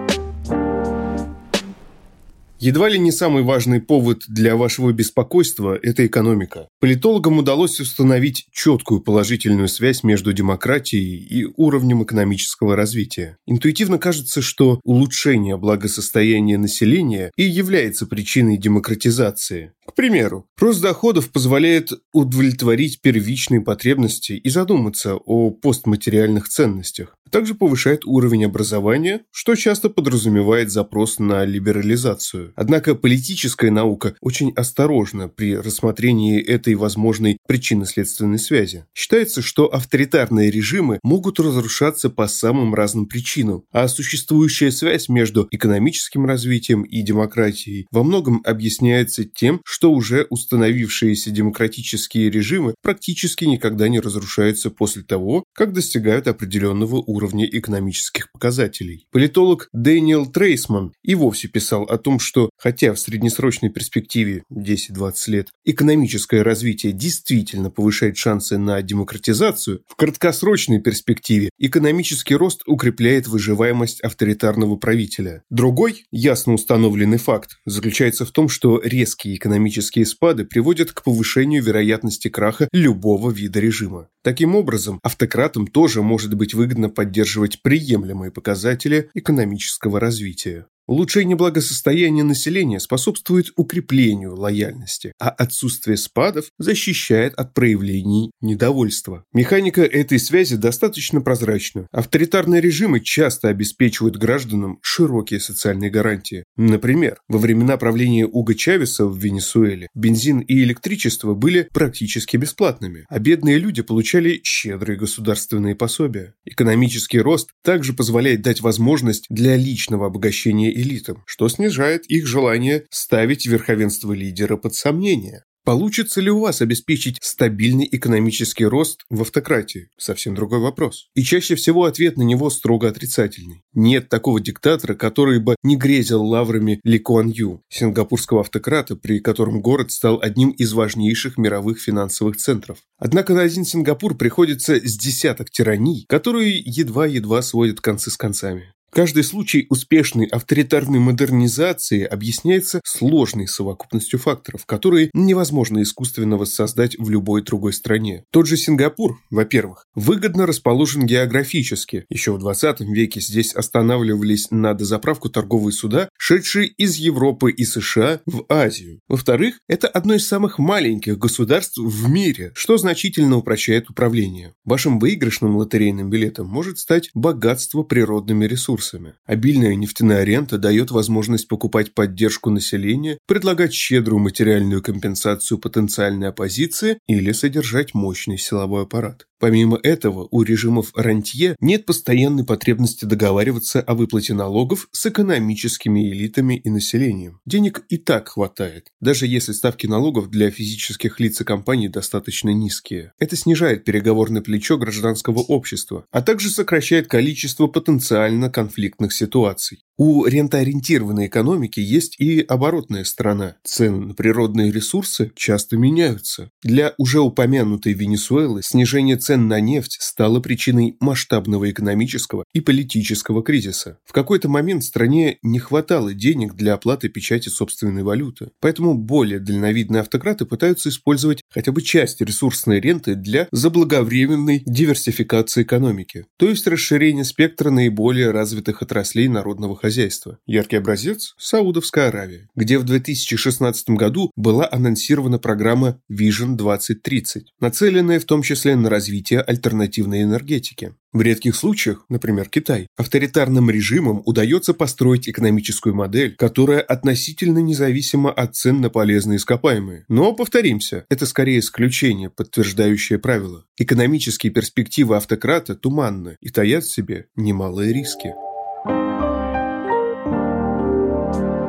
Едва 2.63 2.89
ли 2.89 2.97
не 2.97 3.11
самый 3.11 3.43
важный 3.43 3.81
повод 3.81 4.23
для 4.29 4.55
вашего 4.55 4.93
беспокойства– 4.93 5.77
это 5.83 6.07
экономика. 6.07 6.69
Политологам 6.79 7.39
удалось 7.39 7.81
установить 7.81 8.47
четкую 8.53 9.01
положительную 9.01 9.67
связь 9.67 10.05
между 10.05 10.33
демократией 10.33 11.17
и 11.17 11.45
уровнем 11.57 12.05
экономического 12.05 12.77
развития. 12.77 13.37
Интуитивно 13.49 13.99
кажется, 13.99 14.43
что 14.43 14.79
улучшение 14.85 15.57
благосостояния 15.57 16.57
населения 16.57 17.33
и 17.37 17.43
является 17.43 18.07
причиной 18.07 18.59
демократизации. 18.59 19.73
К 19.85 19.95
примеру, 19.95 20.47
рост 20.57 20.81
доходов 20.81 21.33
позволяет 21.33 21.91
удовлетворить 22.13 23.01
первичные 23.03 23.61
потребности 23.61 24.35
и 24.35 24.49
задуматься 24.49 25.17
о 25.17 25.51
постматериальных 25.51 26.49
ценностях. 26.49 27.17
Также 27.33 27.55
повышает 27.55 28.05
уровень 28.05 28.45
образования, 28.45 29.23
что 29.31 29.55
часто 29.55 29.89
подразумевает 29.89 30.71
запрос 30.71 31.19
на 31.19 31.47
либерализацию. 31.47 32.52
Однако 32.57 32.95
политическая 32.95 33.71
наука 33.71 34.15
очень 34.21 34.53
осторожна 34.55 35.29
при 35.29 35.57
рассмотрении 35.57 36.43
этой 36.43 36.75
возможной 36.75 37.39
причинно-следственной 37.47 38.39
связи. 38.39 38.85
Считается, 38.95 39.43
что 39.43 39.67
авторитарные 39.67 40.51
режимы 40.51 40.99
могут 41.03 41.41
разрушаться 41.41 42.11
по 42.11 42.27
самым 42.29 42.75
разным 42.75 43.07
причинам, 43.07 43.65
а 43.73 43.89
существующая 43.89 44.71
связь 44.71 45.09
между 45.09 45.49
экономическим 45.51 46.27
развитием 46.27 46.83
и 46.83 47.03
демократией 47.03 47.87
во 47.91 48.03
многом 48.03 48.43
объясняется 48.45 49.25
тем, 49.25 49.61
что 49.65 49.93
уже 49.93 50.27
установившиеся 50.31 51.31
демократические 51.31 52.31
режимы 52.31 52.75
практически 52.83 53.45
никогда 53.45 53.89
не 53.89 54.01
разрушаются 54.01 54.71
после 54.71 55.03
того, 55.03 55.45
как 55.55 55.73
достигают 55.73 56.27
определенного 56.29 56.97
уровня 56.97 57.47
экономических 57.47 58.31
показателей. 58.33 59.07
Политолог 59.11 59.69
Дэниел 59.73 60.27
Трейсман 60.27 60.93
и 61.03 61.15
вовсе 61.15 61.49
писал 61.49 61.85
о 61.85 61.99
том, 61.99 62.19
что 62.19 62.42
хотя 62.57 62.93
в 62.93 62.99
среднесрочной 62.99 63.71
перспективе 63.71 64.45
10-20 64.53 65.15
лет 65.29 65.49
экономическое 65.65 66.43
развитие 66.43 66.93
действительно 66.93 67.71
повышает 67.71 68.17
шансы 68.17 68.59
на 68.59 68.81
демократизацию, 68.83 69.83
в 69.87 69.97
краткосрочной 69.97 70.81
перспективе 70.81 71.51
экономический 71.59 72.35
рост 72.35 72.63
укрепляет 72.67 73.27
выживаемость 73.27 74.01
авторитарного 74.01 74.77
правителя. 74.77 75.43
Другой, 75.51 76.05
ясно 76.11 76.55
установленный 76.55 77.19
факт, 77.19 77.59
заключается 77.67 78.25
в 78.25 78.31
том, 78.31 78.49
что 78.49 78.81
резкие 78.83 79.37
экономические 79.37 80.07
спады 80.07 80.45
приводят 80.45 80.93
к 80.93 81.03
повышению 81.03 81.63
вероятности 81.63 82.29
краха 82.29 82.69
любого 82.73 83.31
вида 83.31 83.61
режима. 83.61 84.09
Таким 84.23 84.55
образом, 84.55 85.01
автократам 85.03 85.67
тоже 85.67 86.03
может 86.03 86.35
быть 86.35 86.55
выгодно 86.55 86.89
поддерживать 86.89 87.61
приемлемые 87.63 88.31
показатели 88.31 89.11
экономического 89.15 89.99
развития. 89.99 90.67
Улучшение 90.89 91.37
благосостояния 91.37 92.25
населения 92.25 92.81
способствует 92.81 93.53
укреплению 93.57 94.35
лояльности, 94.35 95.13
а 95.21 95.29
отсутствие 95.29 95.97
спадов 95.97 96.47
защищает 96.59 97.35
от 97.35 97.55
проявлений 97.55 98.33
недовольства. 98.41 99.25
Механика 99.33 99.83
этой 99.83 100.19
связи 100.19 100.57
достаточно 100.57 101.21
прозрачна. 101.21 101.87
Авторитарные 101.93 102.61
режимы 102.61 102.99
часто 102.99 103.49
обеспечивают 103.49 104.17
гражданам 104.17 104.81
широкие 104.83 105.39
социальные 105.39 105.91
гарантии. 105.91 106.43
Например, 106.57 107.19
во 107.29 107.39
времена 107.39 107.77
правления 107.77 108.27
Уго 108.27 108.55
Чавеса 108.55 109.07
в 109.07 109.17
Венесуэле 109.17 109.89
бензин 109.95 110.41
и 110.41 110.65
электричество 110.65 111.35
были 111.35 111.69
практически 111.73 112.37
бесплатными, 112.37 113.05
а 113.09 113.21
бедные 113.21 113.59
люди 113.59 113.83
получали 113.83 114.41
щедрые 114.43 114.99
государственные 114.99 115.77
пособия. 115.77 116.35
Экономический 116.45 117.21
рост 117.21 117.51
также 117.63 117.93
позволяет 117.93 118.43
дать 118.43 118.61
возможность 118.63 119.27
для 119.31 119.57
личного 119.57 120.07
обогащения 120.07 120.72
элитам, 120.73 121.23
что 121.27 121.49
снижает 121.49 122.07
их 122.07 122.27
желание 122.27 122.87
ставить 122.91 123.47
верховенство 123.47 124.13
лидера 124.13 124.57
под 124.57 124.75
сомнение. 124.75 125.45
Получится 125.65 126.21
ли 126.21 126.29
у 126.29 126.41
вас 126.41 126.61
обеспечить 126.61 127.19
стабильный 127.23 127.89
экономический 127.93 128.65
рост 128.65 129.05
в 129.11 129.23
автократии? 129.23 129.91
Совсем 129.97 130.35
другой 130.35 130.59
вопрос. 130.59 131.07
И 131.15 131.23
чаще 131.23 131.55
всего 131.55 131.85
ответ 131.85 132.17
на 132.17 132.23
него 132.23 132.51
строго 132.51 132.89
отрицательный. 132.89 133.63
Нет 133.73 134.09
такого 134.09 134.41
диктатора, 134.41 134.95
который 134.95 135.39
бы 135.39 135.55
не 135.63 135.77
грезил 135.77 136.25
лаврами 136.25 136.81
Ли 136.83 136.99
Куан 136.99 137.29
Ю, 137.29 137.63
сингапурского 137.69 138.41
автократа, 138.41 138.97
при 138.97 139.21
котором 139.21 139.63
город 139.63 139.93
стал 139.93 140.19
одним 140.21 140.51
из 140.51 140.73
важнейших 140.73 141.39
мировых 141.39 141.81
финансовых 141.81 142.39
центров. 142.39 142.79
Однако 142.99 143.33
на 143.33 143.43
один 143.43 143.65
Сингапур 143.65 144.17
приходится 144.17 144.75
с 144.75 144.99
десяток 144.99 145.51
тираний, 145.51 146.07
которые 146.09 146.59
едва-едва 146.59 147.41
сводят 147.41 147.81
концы 147.81 148.11
с 148.11 148.17
концами. 148.17 148.73
Каждый 148.95 149.25
случай 149.25 149.67
успешной 149.71 150.27
авторитарной 150.27 150.99
модернизации 150.99 152.05
объясняется 152.05 152.83
сложной 152.85 153.49
совокупностью 153.49 154.19
факторов, 154.19 154.67
которые 154.67 155.09
невозможно 155.15 155.81
искусственно 155.81 156.37
воссоздать 156.37 156.99
в 156.99 157.09
любой 157.09 157.41
другой 157.41 157.73
стране. 157.73 158.25
Тот 158.31 158.47
же 158.47 158.59
Сингапур, 158.59 159.19
во-первых, 159.31 159.87
выгодно 159.95 160.45
расположен 160.45 161.07
географически. 161.07 162.05
Еще 162.11 162.33
в 162.33 162.39
20 162.39 162.81
веке 162.81 163.23
здесь 163.23 163.55
останавливались 163.55 164.51
на 164.51 164.75
дозаправку 164.75 165.31
торговые 165.31 165.73
суда, 165.73 166.11
шедшие 166.19 166.67
из 166.69 166.97
Европы 166.97 167.51
и 167.51 167.65
США 167.65 168.21
в 168.27 168.45
Азию. 168.51 169.01
Во-вторых, 169.09 169.55
это 169.69 169.89
одно 169.89 170.17
из 170.17 170.29
самых 170.29 170.59
маленьких 170.59 171.17
государств 171.17 171.79
в 171.79 172.11
мире, 172.11 172.53
что 172.55 172.77
значительно 172.77 173.39
упрощает 173.39 173.89
управление. 173.89 174.53
Вашим 174.67 174.99
выигрышным 174.99 175.57
лотерейным 175.57 176.11
билетом 176.11 176.47
может 176.47 176.79
стать 176.79 177.09
богатство 177.15 177.85
природными 177.85 178.45
ресурсами. 178.45 178.82
Обильная 179.25 179.75
нефтяная 179.75 180.25
рента 180.25 180.59
дает 180.59 180.91
возможность 180.91 181.49
покупать 181.49 181.95
поддержку 181.95 182.51
населения, 182.51 183.19
предлагать 183.27 183.73
щедрую 183.73 184.21
материальную 184.21 184.83
компенсацию 184.83 185.59
потенциальной 185.59 186.29
оппозиции 186.29 186.99
или 187.07 187.33
содержать 187.33 187.95
мощный 187.95 188.39
силовой 188.39 188.83
аппарат. 188.83 189.27
Помимо 189.43 189.77
этого, 189.83 190.29
у 190.31 190.43
режимов 190.45 190.93
рантье 190.95 191.57
нет 191.59 191.85
постоянной 191.85 192.45
потребности 192.45 193.07
договариваться 193.07 193.81
о 193.81 193.95
выплате 193.95 194.35
налогов 194.35 194.87
с 194.93 195.05
экономическими 195.05 196.13
элитами 196.13 196.55
и 196.55 196.71
населением. 196.71 197.41
Денег 197.45 197.83
и 197.89 197.97
так 197.97 198.29
хватает, 198.29 198.87
даже 199.01 199.27
если 199.27 199.51
ставки 199.51 199.89
налогов 199.89 200.31
для 200.31 200.53
физических 200.53 201.19
лиц 201.19 201.41
и 201.41 201.45
компаний 201.45 201.89
достаточно 201.89 202.51
низкие. 202.51 203.15
Это 203.19 203.35
снижает 203.35 203.83
переговорное 203.83 204.43
плечо 204.43 204.79
гражданского 204.79 205.41
общества, 205.41 206.07
а 206.13 206.23
также 206.23 206.49
сокращает 206.49 207.09
количество 207.09 207.67
потенциально 207.67 208.49
конфликтных 208.49 209.13
ситуаций. 209.13 209.83
У 209.99 210.25
рентоориентированной 210.25 211.27
экономики 211.27 211.79
есть 211.81 212.19
и 212.19 212.41
оборотная 212.41 213.05
сторона. 213.05 213.57
Цены 213.63 214.07
на 214.07 214.15
природные 214.15 214.73
ресурсы 214.73 215.33
часто 215.37 215.77
меняются. 215.77 216.51
Для 216.63 216.95
уже 216.97 217.21
упомянутой 217.21 217.93
Венесуэлы 217.93 218.63
снижение 218.63 219.17
цен 219.17 219.49
на 219.49 219.61
нефть 219.61 219.99
стало 220.01 220.41
причиной 220.41 220.97
масштабного 221.01 221.71
экономического 221.71 222.45
и 222.55 222.61
политического 222.61 223.43
кризиса. 223.43 223.99
В 224.05 224.13
какой-то 224.13 224.49
момент 224.49 224.83
стране 224.83 225.39
не 225.43 225.59
хватало 225.59 226.15
денег 226.15 226.55
для 226.55 226.75
оплаты 226.75 227.09
печати 227.09 227.51
собственной 227.51 228.03
валюты. 228.03 228.51
Поэтому 228.61 228.95
более 228.95 229.41
дальновидные 229.41 230.01
автократы 230.01 230.47
пытаются 230.47 230.89
использовать 230.89 231.43
хотя 231.51 231.71
бы 231.71 231.83
часть 231.83 232.21
ресурсной 232.23 232.81
ренты 232.81 233.15
для 233.15 233.47
заблаговременной 233.53 234.63
диверсификации 234.65 235.63
экономики, 235.63 236.27
то 236.39 236.49
есть 236.49 236.67
расширения 236.67 237.25
спектра 237.25 237.71
наиболее 237.71 238.31
развитых 238.31 238.83
отраслей 238.83 239.29
народного 239.29 239.77
хозяйства. 239.83 240.39
Яркий 240.47 240.77
образец– 240.77 241.35
Саудовская 241.39 242.09
Аравия, 242.09 242.49
где 242.55 242.79
в 242.79 242.85
2016 242.85 243.91
году 243.91 244.31
была 244.37 244.69
анонсирована 244.71 245.39
программа 245.41 246.01
Vision 246.11 246.55
2030, 246.55 247.53
нацеленная 247.59 248.21
в 248.21 248.25
том 248.25 248.43
числе 248.43 248.77
на 248.77 248.89
развитие 248.89 249.41
альтернативной 249.41 250.23
энергетики. 250.23 250.95
В 251.13 251.21
редких 251.21 251.55
случаях, 251.57 252.07
например, 252.09 252.49
Китай, 252.49 252.87
авторитарным 252.97 253.69
режимам 253.71 254.23
удается 254.25 254.73
построить 254.73 255.29
экономическую 255.29 255.95
модель, 255.95 256.37
которая 256.37 256.81
относительно 256.81 257.59
независима 257.59 258.33
от 258.33 258.57
цен 258.57 258.81
на 258.81 258.89
полезные 258.89 259.37
ископаемые. 259.37 260.07
Но, 260.09 260.33
повторимся, 260.33 261.05
это 261.11 261.27
скорее 261.27 261.59
исключение, 261.59 262.31
подтверждающее 262.31 263.19
правило. 263.19 263.67
Экономические 263.77 264.53
перспективы 264.53 265.17
автократа 265.17 265.75
туманны 265.75 266.37
и 266.41 266.49
таят 266.49 266.85
в 266.85 266.93
себе 266.93 267.27
немалые 267.37 267.93
риски. 267.93 268.33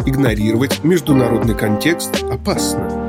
Игнорировать 0.05 0.83
международный 0.83 1.55
контекст 1.55 2.23
опасно. 2.29 3.02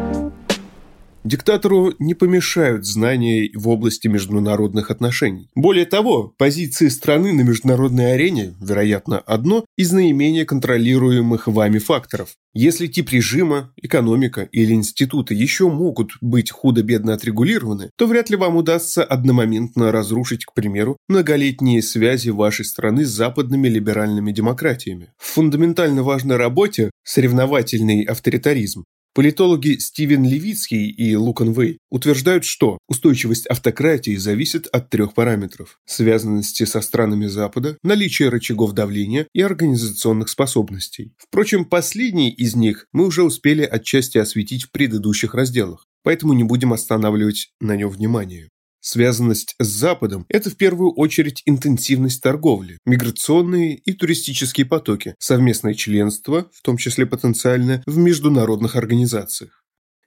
Диктатору 1.24 1.94
не 1.98 2.12
помешают 2.12 2.84
знания 2.84 3.50
в 3.54 3.66
области 3.70 4.08
международных 4.08 4.90
отношений. 4.90 5.48
Более 5.54 5.86
того, 5.86 6.34
позиции 6.36 6.88
страны 6.88 7.32
на 7.32 7.40
международной 7.40 8.12
арене, 8.12 8.54
вероятно, 8.60 9.20
одно 9.20 9.64
из 9.74 9.90
наименее 9.90 10.44
контролируемых 10.44 11.46
вами 11.46 11.78
факторов. 11.78 12.34
Если 12.52 12.88
тип 12.88 13.08
режима, 13.08 13.72
экономика 13.78 14.42
или 14.52 14.74
институты 14.74 15.32
еще 15.32 15.70
могут 15.70 16.12
быть 16.20 16.50
худо-бедно 16.50 17.14
отрегулированы, 17.14 17.90
то 17.96 18.06
вряд 18.06 18.28
ли 18.28 18.36
вам 18.36 18.56
удастся 18.56 19.02
одномоментно 19.02 19.92
разрушить, 19.92 20.44
к 20.44 20.52
примеру, 20.52 20.98
многолетние 21.08 21.82
связи 21.82 22.28
вашей 22.28 22.66
страны 22.66 23.06
с 23.06 23.08
западными 23.08 23.66
либеральными 23.66 24.30
демократиями. 24.30 25.14
В 25.16 25.26
фундаментально 25.26 26.02
важной 26.02 26.36
работе 26.36 26.90
«Соревновательный 27.02 28.02
авторитаризм» 28.02 28.84
Политологи 29.14 29.78
Стивен 29.78 30.24
Левицкий 30.24 30.88
и 30.90 31.14
Лукан 31.14 31.52
Вей 31.52 31.78
утверждают, 31.88 32.44
что 32.44 32.78
устойчивость 32.88 33.46
автократии 33.46 34.16
зависит 34.16 34.66
от 34.66 34.90
трех 34.90 35.14
параметров– 35.14 35.78
связанности 35.86 36.64
со 36.64 36.80
странами 36.80 37.26
Запада, 37.26 37.78
наличия 37.84 38.28
рычагов 38.28 38.72
давления 38.72 39.28
и 39.32 39.40
организационных 39.40 40.28
способностей. 40.28 41.12
Впрочем, 41.16 41.64
последний 41.64 42.30
из 42.30 42.56
них 42.56 42.88
мы 42.92 43.06
уже 43.06 43.22
успели 43.22 43.62
отчасти 43.62 44.18
осветить 44.18 44.64
в 44.64 44.72
предыдущих 44.72 45.34
разделах, 45.34 45.86
поэтому 46.02 46.32
не 46.32 46.42
будем 46.42 46.72
останавливать 46.72 47.50
на 47.60 47.76
нем 47.76 47.90
внимание. 47.90 48.48
Связанность 48.86 49.54
с 49.58 49.66
Западом– 49.66 50.26
это 50.28 50.50
в 50.50 50.58
первую 50.58 50.92
очередь 50.92 51.42
интенсивность 51.46 52.22
торговли, 52.22 52.76
миграционные 52.84 53.76
и 53.76 53.94
туристические 53.94 54.66
потоки, 54.66 55.14
совместное 55.18 55.72
членство, 55.72 56.50
в 56.52 56.60
том 56.60 56.76
числе 56.76 57.06
потенциальное, 57.06 57.82
в 57.86 57.96
международных 57.96 58.76
организациях. 58.76 59.63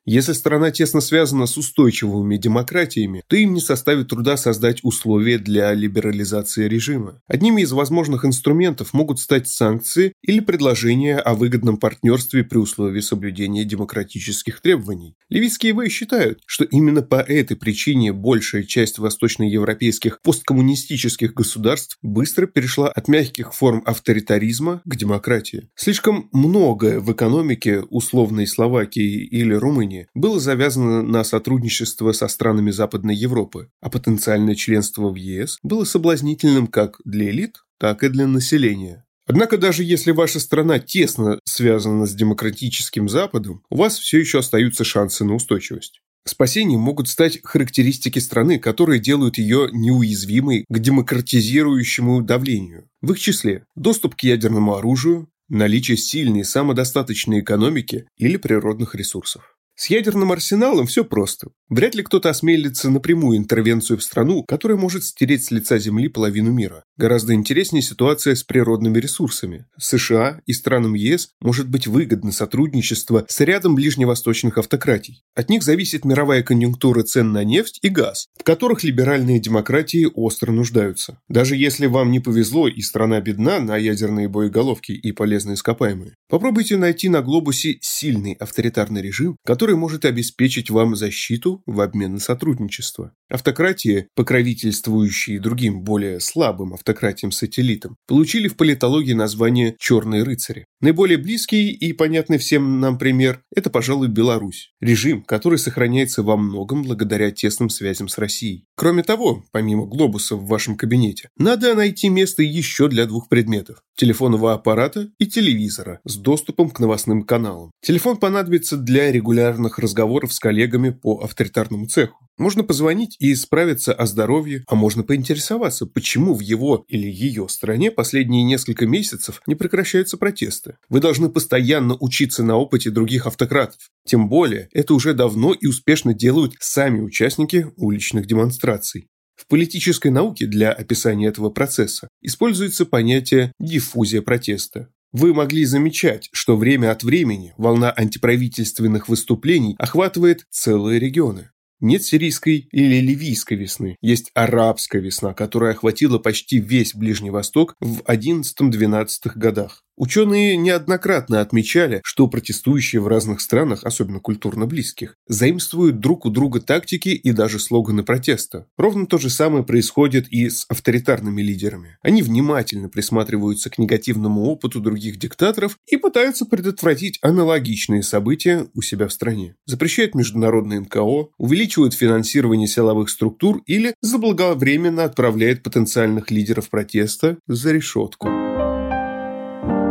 Если 0.10 0.32
страна 0.32 0.72
тесно 0.72 1.02
связана 1.02 1.48
с 1.48 1.58
устойчивыми 1.58 2.38
демократиями, 2.38 3.24
то 3.28 3.36
им 3.36 3.54
не 3.54 3.60
составит 3.60 4.08
труда 4.08 4.38
создать 4.38 4.80
условия 4.82 5.38
для 5.38 5.74
либерализации 5.74 6.70
режима. 6.70 7.22
Одними 7.28 7.64
из 7.64 7.74
возможных 7.74 8.24
инструментов 8.24 8.94
могут 8.94 9.20
стать 9.20 9.50
санкции 9.50 10.14
или 10.22 10.40
предложения 10.40 11.18
о 11.18 11.34
выгодном 11.34 11.76
партнерстве 11.76 12.46
при 12.46 12.58
условии 12.58 13.02
соблюдения 13.02 13.66
демократических 13.66 14.62
требований. 14.62 15.16
Левицкие 15.28 15.74
вы 15.74 15.90
считают, 15.90 16.40
что 16.46 16.64
именно 16.64 17.02
по 17.02 17.18
этой 17.18 17.58
причине 17.58 18.14
большая 18.14 18.64
часть 18.64 19.00
восточноевропейских 19.00 20.22
посткоммунистических 20.22 21.34
государств 21.34 21.98
быстро 22.02 22.48
перешла 22.48 22.88
от 22.88 23.10
мягких 23.10 23.54
форм 23.54 23.84
авторитаризма 23.86 24.82
к 24.86 24.96
демократии. 24.96 25.68
Слишком 25.76 26.30
многое 26.32 27.02
в 27.02 27.12
экономике 27.12 27.82
условной 27.82 28.48
Словакии 28.48 29.26
или 29.26 29.54
Румынии 29.54 29.97
Германии 29.98 30.08
было 30.14 30.40
завязано 30.40 31.02
на 31.02 31.24
сотрудничество 31.24 32.12
со 32.12 32.28
странами 32.28 32.72
Западной 32.72 33.16
Европы, 33.16 33.70
а 33.82 33.90
потенциальное 33.90 34.56
членство 34.56 35.10
в 35.10 35.16
ЕС 35.16 35.58
было 35.64 35.86
соблазнительным 35.86 36.68
как 36.68 37.00
для 37.06 37.30
элит, 37.30 37.64
так 37.80 38.04
и 38.04 38.10
для 38.10 38.28
населения. 38.28 39.06
Однако 39.28 39.58
даже 39.58 39.84
если 39.84 40.12
ваша 40.12 40.40
страна 40.40 40.80
тесно 40.80 41.40
связана 41.44 42.06
с 42.06 42.14
демократическим 42.14 43.10
Западом, 43.10 43.62
у 43.70 43.78
вас 43.78 43.98
все 43.98 44.20
еще 44.20 44.40
остаются 44.40 44.84
шансы 44.84 45.26
на 45.26 45.36
устойчивость. 45.36 46.02
Спасением 46.26 46.82
могут 46.82 47.08
стать 47.08 47.40
характеристики 47.44 48.20
страны, 48.20 48.60
которые 48.60 49.00
делают 49.00 49.38
ее 49.38 49.70
неуязвимой 49.72 50.66
к 50.70 50.80
демократизирующему 50.80 52.22
давлению. 52.22 52.90
В 53.02 53.14
их 53.14 53.20
числе 53.20 53.66
доступ 53.76 54.16
к 54.16 54.24
ядерному 54.24 54.76
оружию, 54.76 55.30
наличие 55.50 55.98
сильной 55.98 56.44
самодостаточной 56.44 57.40
экономики 57.40 58.08
или 58.18 58.38
природных 58.38 58.96
ресурсов. 58.96 59.57
С 59.80 59.92
ядерным 59.92 60.32
арсеналом 60.32 60.88
все 60.88 61.06
просто. 61.06 61.50
Вряд 61.70 61.94
ли 61.94 62.02
кто-то 62.02 62.32
осмелится 62.32 62.90
на 62.90 63.00
прямую 63.00 63.38
интервенцию 63.38 64.00
в 64.00 64.04
страну, 64.04 64.44
которая 64.44 64.76
может 64.76 65.04
стереть 65.04 65.46
с 65.46 65.52
лица 65.52 65.78
Земли 65.78 66.08
половину 66.08 66.52
мира. 66.52 66.84
Гораздо 66.98 67.36
интереснее 67.36 67.84
ситуация 67.84 68.34
с 68.34 68.42
природными 68.42 68.98
ресурсами. 68.98 69.66
США 69.78 70.42
и 70.48 70.54
странам 70.54 70.96
ЕС 70.96 71.30
может 71.42 71.70
быть 71.70 71.86
выгодно 71.86 72.32
сотрудничество 72.32 73.24
с 73.30 73.40
рядом 73.42 73.76
ближневосточных 73.76 74.58
автократий. 74.58 75.22
От 75.36 75.50
них 75.52 75.62
зависит 75.62 76.06
мировая 76.06 76.42
конъюнктура 76.42 77.04
цен 77.04 77.32
на 77.32 77.44
нефть 77.44 77.78
и 77.84 77.90
газ, 77.90 78.30
в 78.40 78.44
которых 78.44 78.84
либеральные 78.84 79.40
демократии 79.40 80.08
остро 80.12 80.52
нуждаются. 80.52 81.20
Даже 81.30 81.56
если 81.56 81.86
вам 81.86 82.12
не 82.12 82.20
повезло 82.20 82.68
и 82.68 82.82
страна 82.82 83.22
бедна 83.22 83.60
на 83.60 83.78
ядерные 83.78 84.28
боеголовки 84.28 84.94
и 84.94 85.12
полезные 85.12 85.54
ископаемые, 85.54 86.16
попробуйте 86.30 86.78
найти 86.78 87.10
на 87.10 87.22
глобусе 87.22 87.78
сильный 87.82 88.34
авторитарный 88.34 89.04
режим, 89.04 89.36
который 89.46 89.67
который 89.68 89.82
может 89.82 90.06
обеспечить 90.06 90.70
вам 90.70 90.96
защиту 90.96 91.62
в 91.66 91.82
обмен 91.82 92.14
на 92.14 92.20
сотрудничество. 92.22 93.12
Автократии, 93.30 94.08
покровительствующие 94.16 95.42
другим, 95.42 95.82
более 95.82 96.22
слабым 96.22 96.74
автократиям-сателлитам, 96.74 97.98
получили 98.08 98.48
в 98.48 98.56
политологии 98.56 99.12
название 99.12 99.76
«черные 99.78 100.24
рыцари». 100.24 100.64
Наиболее 100.80 101.18
близкий 101.18 101.72
и 101.72 101.92
понятный 101.92 102.38
всем 102.38 102.80
нам 102.80 102.98
пример– 102.98 103.42
это, 103.54 103.70
пожалуй, 103.70 104.08
Беларусь. 104.08 104.72
Режим, 104.80 105.24
который 105.24 105.58
сохраняется 105.58 106.24
во 106.24 106.38
многом 106.38 106.84
благодаря 106.84 107.32
тесным 107.32 107.70
связям 107.70 108.08
с 108.08 108.18
Россией. 108.18 108.64
Кроме 108.76 109.04
того, 109.04 109.44
помимо 109.52 109.86
глобуса 109.86 110.38
в 110.38 110.46
вашем 110.46 110.78
кабинете, 110.78 111.30
надо 111.38 111.74
найти 111.74 112.08
место 112.08 112.44
еще 112.44 112.88
для 112.88 113.06
двух 113.08 113.28
предметов– 113.28 113.82
телефонного 113.98 114.54
аппарата 114.54 115.10
и 115.18 115.26
телевизора 115.26 116.00
с 116.06 116.16
доступом 116.16 116.70
к 116.70 116.80
новостным 116.80 117.24
каналам. 117.24 117.72
Телефон 117.82 118.18
понадобится 118.18 118.78
для 118.78 119.12
регулярных 119.58 119.80
разговоров 119.80 120.34
с 120.34 120.40
коллегами 120.40 120.92
по 120.92 121.20
авторитарному 121.24 121.88
цеху. 121.88 122.28
Можно 122.38 122.64
позвонить 122.64 123.16
и 123.20 123.34
справиться 123.36 123.94
о 123.94 124.06
здоровье, 124.06 124.64
а 124.68 124.76
можно 124.76 125.04
поинтересоваться, 125.04 125.86
почему 125.88 126.36
в 126.36 126.42
его 126.42 126.86
или 126.88 127.08
ее 127.08 127.50
стране 127.50 127.90
последние 127.92 128.44
несколько 128.44 128.86
месяцев 128.86 129.42
не 129.48 129.56
прекращаются 129.56 130.18
протесты. 130.18 130.76
Вы 130.90 131.00
должны 131.00 131.30
постоянно 131.30 131.98
учиться 132.00 132.44
на 132.44 132.56
опыте 132.58 132.92
других 132.92 133.26
автократов. 133.26 133.80
Тем 134.06 134.30
более, 134.30 134.70
это 134.72 134.94
уже 134.94 135.14
давно 135.14 135.54
и 135.54 135.66
успешно 135.68 136.14
делают 136.14 136.54
сами 136.60 137.02
участники 137.02 137.68
уличных 137.76 138.28
демонстраций. 138.28 139.08
В 139.36 139.48
политической 139.48 140.12
науке 140.12 140.46
для 140.48 140.72
описания 140.72 141.28
этого 141.28 141.50
процесса 141.50 142.08
используется 142.22 142.86
понятие 142.86 143.52
«диффузия 143.60 144.22
протеста». 144.22 144.90
Вы 145.14 145.34
могли 145.34 145.66
замечать, 145.66 146.30
что 146.34 146.58
время 146.58 146.92
от 146.92 147.04
времени 147.04 147.54
волна 147.58 147.94
антиправительственных 147.96 149.08
выступлений 149.08 149.76
охватывает 149.80 150.46
целые 150.50 151.00
регионы. 151.00 151.50
Нет 151.80 152.04
сирийской 152.04 152.68
или 152.72 153.00
ливийской 153.02 153.54
весны, 153.54 153.98
есть 154.02 154.32
арабская 154.34 155.00
весна, 155.00 155.34
которая 155.34 155.74
охватила 155.74 156.18
почти 156.18 156.60
весь 156.60 156.96
Ближний 156.96 157.30
Восток 157.30 157.76
в 157.80 158.02
XI-XII 158.02 159.32
годах. 159.36 159.84
Ученые 159.98 160.58
неоднократно 160.58 161.42
отмечали, 161.42 162.02
что 162.04 162.28
протестующие 162.28 163.02
в 163.02 163.08
разных 163.08 163.42
странах, 163.42 163.84
особенно 163.84 164.20
культурно 164.20 164.68
близких, 164.68 165.16
заимствуют 165.28 166.00
друг 166.00 166.28
у 166.28 166.30
друга 166.30 166.62
тактики 166.62 167.10
и 167.10 167.32
даже 167.32 167.58
слоганы 167.58 168.04
протеста. 168.04 168.68
Ровно 168.78 169.08
то 169.08 169.18
же 169.18 169.32
самое 169.32 169.64
происходит 169.64 170.28
и 170.30 170.52
с 170.52 170.66
авторитарными 170.70 171.42
лидерами. 171.42 171.98
Они 172.04 172.22
внимательно 172.22 172.90
присматриваются 172.90 173.72
к 173.72 173.80
негативному 173.80 174.44
опыту 174.44 174.82
других 174.82 175.18
диктаторов 175.18 175.80
и 175.88 175.98
пытаются 175.98 176.46
предотвратить 176.46 177.18
аналогичные 177.24 178.04
события 178.04 178.68
у 178.76 178.84
себя 178.84 179.08
в 179.08 179.14
стране. 179.14 179.56
Запрещают 179.66 180.14
международные 180.14 180.82
НКО, 180.82 181.30
увеличивают 181.40 181.67
финансирование 181.94 182.68
силовых 182.68 183.10
структур 183.10 183.62
или 183.66 183.94
заблаговременно 184.02 185.04
отправляют 185.04 185.64
потенциальных 185.64 186.32
лидеров 186.32 186.70
протеста 186.70 187.38
за 187.48 187.72
решетку. 187.72 188.28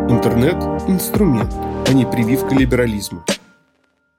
Интернет– 0.08 0.56
инструмент, 0.88 1.52
а 1.54 1.92
не 1.92 2.04
прививка 2.04 2.54
либерализма. 2.54 3.24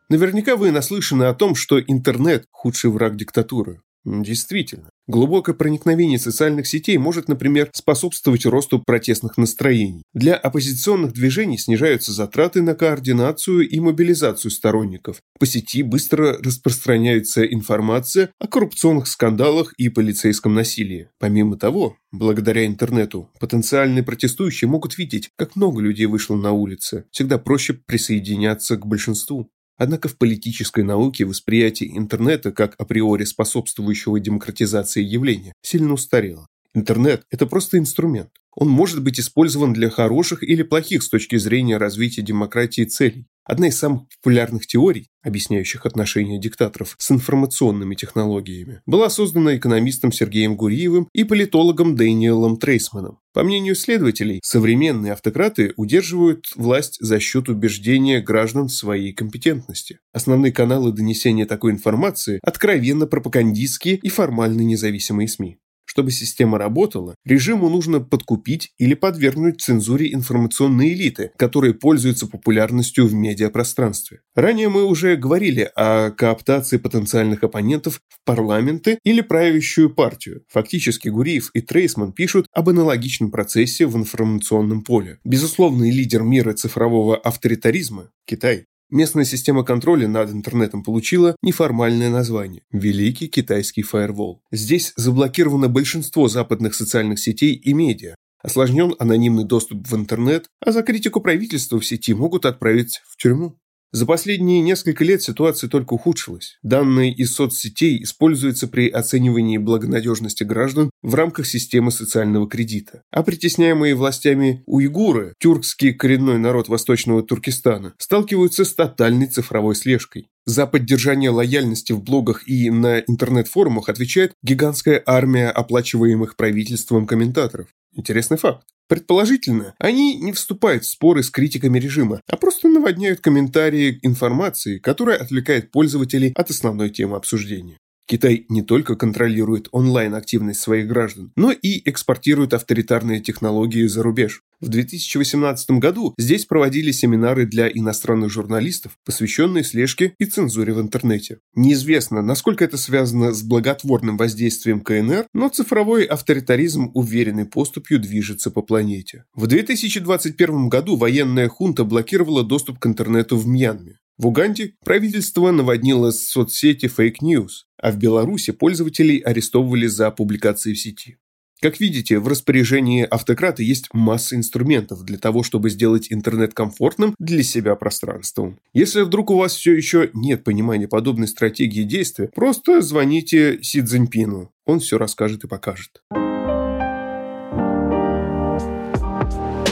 Наверняка 0.09 0.55
вы 0.55 0.71
наслышаны 0.71 1.23
о 1.23 1.33
том, 1.33 1.55
что 1.55 1.81
интернет– 1.81 2.45
худший 2.51 2.91
враг 2.91 3.15
диктатуры. 3.15 3.81
Действительно. 4.07 4.89
Глубокое 5.05 5.53
проникновение 5.53 6.17
социальных 6.17 6.65
сетей 6.65 6.97
может, 6.97 7.27
например, 7.27 7.69
способствовать 7.73 8.45
росту 8.45 8.81
протестных 8.85 9.37
настроений. 9.37 10.03
Для 10.13 10.35
оппозиционных 10.35 11.11
движений 11.11 11.57
снижаются 11.57 12.13
затраты 12.13 12.61
на 12.61 12.73
координацию 12.73 13.67
и 13.67 13.79
мобилизацию 13.81 14.49
сторонников. 14.49 15.21
По 15.39 15.45
сети 15.45 15.83
быстро 15.83 16.37
распространяется 16.41 17.45
информация 17.45 18.29
о 18.39 18.47
коррупционных 18.47 19.07
скандалах 19.07 19.73
и 19.77 19.89
полицейском 19.89 20.53
насилии. 20.53 21.09
Помимо 21.19 21.57
того, 21.57 21.97
благодаря 22.13 22.65
интернету, 22.65 23.29
потенциальные 23.41 24.03
протестующие 24.03 24.69
могут 24.69 24.97
видеть, 24.97 25.29
как 25.35 25.57
много 25.57 25.81
людей 25.81 26.05
вышло 26.05 26.37
на 26.37 26.53
улицы. 26.53 27.05
Всегда 27.11 27.37
проще 27.37 27.73
присоединяться 27.73 28.77
к 28.77 28.85
большинству. 28.85 29.49
Однако 29.77 30.09
в 30.09 30.17
политической 30.17 30.83
науке 30.83 31.23
восприятие 31.25 31.97
интернета 31.97 32.51
как 32.51 32.73
априори 32.79 33.25
способствующего 33.25 34.19
демократизации 34.19 35.03
явления 35.03 35.53
сильно 35.61 35.93
устарело. 35.93 36.47
Интернет– 36.73 37.23
это 37.31 37.45
просто 37.45 37.77
инструмент. 37.77 38.29
Он 38.55 38.69
может 38.69 39.03
быть 39.03 39.19
использован 39.19 39.73
для 39.73 39.89
хороших 39.89 40.41
или 40.43 40.63
плохих 40.63 41.03
с 41.03 41.09
точки 41.09 41.37
зрения 41.37 41.77
развития 41.77 42.23
демократии 42.23 42.85
целей. 42.85 43.27
Одна 43.47 43.69
из 43.69 43.77
самых 43.77 44.01
популярных 44.17 44.67
теорий, 44.67 45.07
объясняющих 45.23 45.85
отношения 45.85 46.37
диктаторов 46.37 46.95
с 46.97 47.11
информационными 47.11 47.95
технологиями, 47.95 48.81
была 48.85 49.09
создана 49.09 49.55
экономистом 49.55 50.11
Сергеем 50.11 50.57
Гуриевым 50.57 51.07
и 51.13 51.23
политологом 51.23 51.95
Дэниелом 51.95 52.57
Трейсманом. 52.57 53.19
По 53.33 53.43
мнению 53.43 53.75
исследователей, 53.75 54.41
современные 54.43 55.13
автократы 55.13 55.73
удерживают 55.77 56.47
власть 56.55 56.97
за 56.99 57.21
счет 57.21 57.47
убеждения 57.47 58.19
граждан 58.19 58.67
в 58.67 58.73
своей 58.73 59.13
компетентности. 59.13 59.99
Основные 60.11 60.51
каналы 60.51 60.91
донесения 60.91 61.45
такой 61.45 61.71
информации– 61.71 62.39
откровенно 62.43 63.07
пропагандистские 63.07 63.95
и 63.95 64.09
формально 64.09 64.61
независимые 64.61 65.29
СМИ. 65.29 65.57
Чтобы 65.97 66.11
система 66.11 66.59
работала, 66.59 67.15
режиму 67.25 67.69
нужно 67.69 67.99
подкупить 67.99 68.71
или 68.77 68.93
подвергнуть 68.93 69.61
цензуре 69.61 70.13
информационные 70.13 70.93
элиты, 70.93 71.31
которые 71.37 71.73
пользуются 71.73 72.27
популярностью 72.27 73.07
в 73.07 73.15
медиапространстве. 73.15 74.19
Ранее 74.35 74.69
мы 74.69 74.83
уже 74.83 75.15
говорили 75.15 75.71
о 75.75 76.11
кооптации 76.11 76.77
потенциальных 76.77 77.43
оппонентов 77.43 77.99
в 78.09 78.23
парламенты 78.25 78.99
или 79.03 79.21
правящую 79.21 79.89
партию. 79.89 80.43
Фактически 80.49 81.09
Гуриев 81.09 81.49
и 81.55 81.61
Трейсман 81.61 82.13
пишут 82.13 82.45
об 82.53 82.69
аналогичном 82.69 83.31
процессе 83.31 83.87
в 83.87 83.97
информационном 83.97 84.83
поле. 84.83 85.17
Безусловный 85.23 85.89
лидер 85.89 86.21
мира 86.21 86.53
цифрового 86.53 87.17
авторитаризма– 87.17 88.11
Китай. 88.27 88.65
Местная 88.89 89.25
система 89.25 89.65
контроля 89.65 90.07
над 90.07 90.31
интернетом 90.31 90.81
получила 90.81 91.35
неформальное 91.41 92.09
название– 92.09 92.63
Великий 92.71 93.27
китайский 93.27 93.81
фаервол. 93.81 94.41
Здесь 94.49 94.93
заблокировано 94.95 95.67
большинство 95.67 96.29
западных 96.29 96.73
социальных 96.73 97.19
сетей 97.19 97.53
и 97.53 97.73
медиа, 97.73 98.15
осложнен 98.41 98.95
анонимный 98.97 99.43
доступ 99.43 99.85
в 99.85 99.93
интернет, 99.93 100.45
а 100.61 100.71
за 100.71 100.83
критику 100.83 101.19
правительства 101.19 101.81
в 101.81 101.85
сети 101.85 102.13
могут 102.13 102.45
отправить 102.45 103.01
в 103.05 103.17
тюрьму. 103.17 103.59
За 103.93 104.05
последние 104.05 104.59
несколько 104.59 105.05
лет 105.05 105.21
ситуация 105.21 105.69
только 105.69 105.93
ухудшилась. 105.93 106.57
Данные 106.61 107.13
из 107.13 107.33
соцсетей 107.33 108.03
используются 108.03 108.67
при 108.67 108.89
оценивании 108.89 109.57
благонадежности 109.57 110.43
граждан 110.43 110.89
в 111.01 111.15
рамках 111.15 111.47
системы 111.47 111.91
социального 111.91 112.49
кредита. 112.49 113.03
А 113.11 113.23
притесняемые 113.23 113.95
властями 113.95 114.63
уйгуры, 114.65 115.33
тюркский 115.39 115.93
коренной 115.93 116.37
народ 116.37 116.67
Восточного 116.67 117.23
Туркестана, 117.23 117.93
сталкиваются 117.97 118.65
с 118.65 118.73
тотальной 118.73 119.27
цифровой 119.27 119.75
слежкой. 119.75 120.27
За 120.45 120.65
поддержание 120.65 121.29
лояльности 121.29 121.93
в 121.93 122.01
блогах 122.01 122.47
и 122.47 122.69
на 122.69 122.99
интернет-форумах 122.99 123.89
отвечает 123.89 124.33
гигантская 124.43 125.01
армия 125.05 125.49
оплачиваемых 125.49 126.35
правительством 126.35 127.07
комментаторов. 127.07 127.67
Интересный 127.97 128.37
факт. 128.37 128.67
Предположительно, 128.87 129.73
они 129.79 130.15
не 130.17 130.31
вступают 130.31 130.85
в 130.85 130.89
споры 130.89 131.23
с 131.23 131.31
критиками 131.31 131.79
режима, 131.79 132.21
а 132.29 132.37
просто 132.37 132.69
наводняют 132.69 133.21
комментарии 133.21 133.99
информации, 134.03 134.77
которая 134.77 135.17
отвлекает 135.17 135.71
пользователей 135.71 136.31
от 136.35 136.51
основной 136.51 136.91
темы 136.91 137.17
обсуждения. 137.17 137.79
Китай 138.07 138.45
не 138.47 138.61
только 138.61 138.95
контролирует 138.95 139.67
онлайн-активность 139.71 140.61
своих 140.61 140.87
граждан, 140.87 141.33
но 141.35 141.51
и 141.51 141.81
экспортирует 141.89 142.53
авторитарные 142.53 143.19
технологии 143.19 143.85
за 143.85 144.01
рубеж. 144.01 144.43
В 144.61 144.69
2018 144.69 145.71
году 145.71 146.15
здесь 146.17 146.45
проводили 146.45 146.91
семинары 146.91 147.45
для 147.45 147.67
иностранных 147.67 148.31
журналистов, 148.31 148.97
посвященные 149.05 149.65
слежке 149.65 150.15
и 150.19 150.25
цензуре 150.25 150.73
в 150.73 150.79
интернете. 150.79 151.39
Неизвестно, 151.53 152.21
насколько 152.21 152.63
это 152.63 152.77
связано 152.77 153.33
с 153.33 153.43
благотворным 153.43 154.15
воздействием 154.15 154.79
КНР, 154.79 155.27
но 155.33 155.49
цифровой 155.49 156.05
авторитаризм 156.05 156.91
уверенной 156.93 157.45
поступью 157.45 157.99
движется 157.99 158.51
по 158.51 158.61
планете. 158.61 159.25
В 159.35 159.47
2021 159.47 160.69
году 160.69 160.95
военная 160.95 161.49
хунта 161.49 161.83
блокировала 161.83 162.43
доступ 162.43 162.79
к 162.79 162.87
интернету 162.87 163.35
в 163.35 163.45
Мьянме. 163.45 163.99
В 164.17 164.25
Уганде 164.25 164.73
правительство 164.83 165.51
наводнило 165.51 166.09
соцсети 166.09 166.87
fake 166.87 167.23
news, 167.23 167.67
а 167.77 167.91
в 167.91 167.97
Беларуси 167.97 168.51
пользователей 168.51 169.19
арестовывали 169.19 169.85
за 169.85 170.09
публикации 170.09 170.73
в 170.73 170.79
сети. 170.79 171.17
Как 171.61 171.79
видите, 171.79 172.17
в 172.17 172.27
распоряжении 172.27 173.03
автократа 173.03 173.61
есть 173.61 173.89
масса 173.93 174.35
инструментов 174.35 175.03
для 175.03 175.19
того, 175.19 175.43
чтобы 175.43 175.69
сделать 175.69 176.07
интернет 176.11 176.55
комфортным 176.55 177.13
для 177.19 177.43
себя 177.43 177.75
пространством. 177.75 178.59
Если 178.73 179.01
вдруг 179.01 179.29
у 179.29 179.37
вас 179.37 179.53
все 179.53 179.73
еще 179.73 180.09
нет 180.13 180.43
понимания 180.43 180.87
подобной 180.87 181.27
стратегии 181.27 181.83
действия, 181.83 182.29
просто 182.33 182.81
звоните 182.81 183.61
Си 183.61 183.81
Цзиньпину, 183.81 184.51
он 184.65 184.79
все 184.79 184.97
расскажет 184.97 185.43
и 185.43 185.47
покажет. 185.47 186.01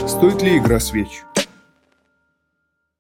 Стоит 0.08 0.43
ли 0.43 0.58
игра 0.58 0.79
свеч? 0.79 1.23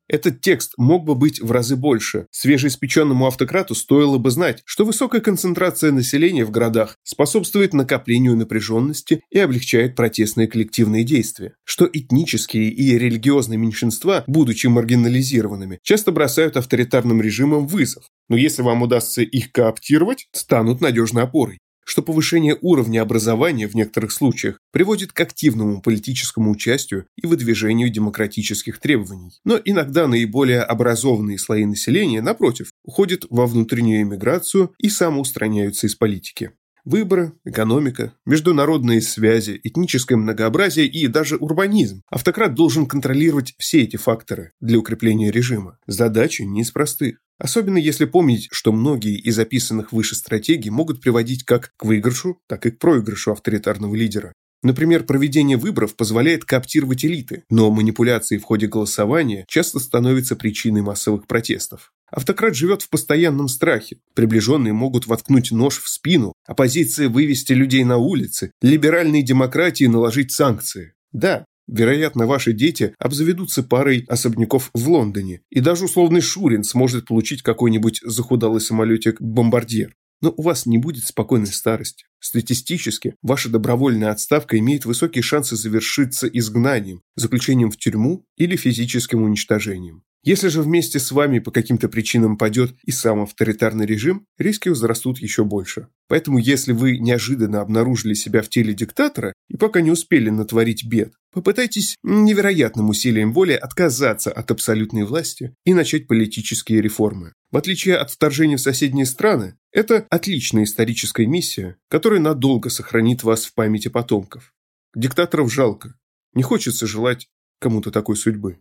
Этот 0.07 0.41
текст 0.41 0.73
мог 0.77 1.03
бы 1.03 1.15
быть 1.15 1.41
в 1.41 1.51
разы 1.51 1.75
больше. 1.75 2.27
Свежеиспеченному 2.31 3.25
автократу 3.25 3.73
стоило 3.73 4.17
бы 4.17 4.29
знать, 4.29 4.61
что 4.65 4.85
высокая 4.85 5.19
концентрация 5.19 5.91
населения 5.91 6.45
в 6.45 6.51
городах 6.51 6.97
способствует 7.03 7.73
накоплению 7.73 8.37
напряженности 8.37 9.21
и 9.31 9.39
облегчает 9.39 9.95
протестные 9.95 10.47
коллективные 10.47 11.03
действия, 11.03 11.55
что 11.63 11.89
этнические 11.91 12.69
и 12.69 12.97
религиозные 12.97 13.57
меньшинства, 13.57 14.23
будучи 14.27 14.67
маргинализированными, 14.67 15.79
часто 15.81 16.11
бросают 16.11 16.55
авторитарным 16.55 17.21
режимам 17.21 17.65
вызов, 17.65 18.03
но 18.29 18.37
если 18.37 18.61
вам 18.61 18.83
удастся 18.83 19.23
их 19.23 19.51
кооптировать, 19.51 20.27
станут 20.31 20.81
надежной 20.81 21.23
опорой 21.23 21.59
что 21.85 22.01
повышение 22.01 22.57
уровня 22.61 23.01
образования 23.01 23.67
в 23.67 23.75
некоторых 23.75 24.11
случаях 24.11 24.59
приводит 24.71 25.13
к 25.13 25.21
активному 25.21 25.81
политическому 25.81 26.51
участию 26.51 27.05
и 27.15 27.27
выдвижению 27.27 27.89
демократических 27.89 28.79
требований. 28.79 29.39
Но 29.45 29.59
иногда 29.63 30.07
наиболее 30.07 30.61
образованные 30.61 31.37
слои 31.37 31.65
населения, 31.65 32.21
напротив, 32.21 32.71
уходят 32.83 33.25
во 33.29 33.45
внутреннюю 33.45 34.01
эмиграцию 34.01 34.73
и 34.79 34.89
самоустраняются 34.89 35.87
из 35.87 35.95
политики. 35.95 36.51
Выборы, 36.85 37.33
экономика, 37.45 38.13
международные 38.27 39.01
связи, 39.01 39.59
этническое 39.63 40.19
многообразие 40.19 40.85
и 40.85 41.07
даже 41.07 41.35
урбанизм. 41.35 42.03
Автократ 42.11 42.53
должен 42.53 42.85
контролировать 42.85 43.55
все 43.57 43.81
эти 43.81 43.97
факторы 43.97 44.51
для 44.61 44.77
укрепления 44.77 45.31
режима. 45.31 45.79
Задача 45.87 46.45
не 46.45 46.61
из 46.61 46.69
простых. 46.69 47.17
Особенно 47.37 47.77
если 47.77 48.05
помнить, 48.05 48.47
что 48.51 48.71
многие 48.71 49.17
из 49.17 49.37
описанных 49.37 49.91
выше 49.91 50.15
стратегий 50.15 50.69
могут 50.69 51.01
приводить 51.01 51.43
как 51.43 51.71
к 51.77 51.85
выигрышу, 51.85 52.39
так 52.47 52.65
и 52.65 52.71
к 52.71 52.79
проигрышу 52.79 53.31
авторитарного 53.31 53.93
лидера. 53.95 54.33
Например, 54.63 55.03
проведение 55.03 55.57
выборов 55.57 55.95
позволяет 55.95 56.43
кооптировать 56.43 57.05
элиты, 57.05 57.43
но 57.49 57.69
манипуляции 57.69 58.37
в 58.37 58.43
ходе 58.43 58.65
голосования 58.65 59.45
часто 59.47 59.79
становятся 59.79 60.35
причиной 60.35 60.81
массовых 60.81 61.27
протестов. 61.27 61.91
Автократ 62.09 62.55
живет 62.55 62.81
в 62.81 62.89
постоянном 62.89 63.47
страхе. 63.47 63.97
Приближенные 64.15 64.73
могут 64.73 65.05
воткнуть 65.05 65.51
нож 65.51 65.79
в 65.79 65.87
спину, 65.87 66.33
оппозиция 66.47 67.09
вывести 67.09 67.53
людей 67.53 67.83
на 67.83 67.97
улицы, 67.97 68.51
либеральные 68.61 69.21
демократии 69.21 69.85
наложить 69.85 70.31
санкции. 70.31 70.93
Да, 71.11 71.45
вероятно, 71.67 72.25
ваши 72.25 72.53
дети 72.53 72.93
обзаведутся 72.99 73.63
парой 73.63 74.05
особняков 74.07 74.69
в 74.73 74.89
Лондоне, 74.89 75.41
и 75.49 75.59
даже 75.59 75.85
условный 75.85 76.21
Шурин 76.21 76.63
сможет 76.63 77.05
получить 77.05 77.41
какой-нибудь 77.41 78.01
захудалый 78.03 78.61
самолетик-бомбардьер. 78.61 79.93
Но 80.21 80.33
у 80.35 80.41
вас 80.41 80.65
не 80.65 80.77
будет 80.77 81.05
спокойной 81.05 81.47
старости. 81.47 82.05
Статистически, 82.19 83.15
ваша 83.21 83.49
добровольная 83.49 84.11
отставка 84.11 84.57
имеет 84.57 84.85
высокие 84.85 85.21
шансы 85.21 85.55
завершиться 85.55 86.27
изгнанием, 86.27 87.01
заключением 87.15 87.69
в 87.69 87.77
тюрьму 87.77 88.25
или 88.37 88.55
физическим 88.55 89.21
уничтожением. 89.21 90.03
Если 90.25 90.47
же 90.47 90.63
вместе 90.63 90.99
с 90.99 91.11
вами 91.11 91.37
по 91.37 91.51
каким-то 91.51 91.87
причинам 91.87 92.35
падет 92.35 92.75
и 92.83 92.89
сам 92.89 93.21
авторитарный 93.21 93.85
режим, 93.85 94.25
риски 94.39 94.69
возрастут 94.69 95.19
еще 95.19 95.43
больше. 95.43 95.87
Поэтому 96.07 96.39
если 96.39 96.71
вы 96.71 96.97
неожиданно 96.97 97.61
обнаружили 97.61 98.15
себя 98.15 98.41
в 98.41 98.49
теле 98.49 98.73
диктатора 98.73 99.33
и 99.49 99.55
пока 99.55 99.81
не 99.81 99.91
успели 99.91 100.31
натворить 100.31 100.83
бед, 100.83 101.13
попытайтесь 101.31 101.95
невероятным 102.01 102.89
усилием 102.89 103.33
воли 103.33 103.51
отказаться 103.53 104.31
от 104.31 104.49
абсолютной 104.49 105.03
власти 105.03 105.53
и 105.63 105.75
начать 105.75 106.07
политические 106.07 106.81
реформы. 106.81 107.33
В 107.51 107.57
отличие 107.57 107.95
от 107.95 108.09
вторжения 108.09 108.57
в 108.57 108.61
соседние 108.61 109.05
страны, 109.05 109.55
это 109.71 110.07
отличная 110.09 110.63
историческая 110.63 111.27
миссия, 111.27 111.77
которая 111.87 112.19
надолго 112.19 112.71
сохранит 112.71 113.21
вас 113.21 113.45
в 113.45 113.53
памяти 113.53 113.89
потомков. 113.89 114.55
Диктаторов 114.95 115.53
жалко. 115.53 115.93
Не 116.33 116.41
хочется 116.41 116.87
желать 116.87 117.27
кому-то 117.59 117.91
такой 117.91 118.17
судьбы. 118.17 118.57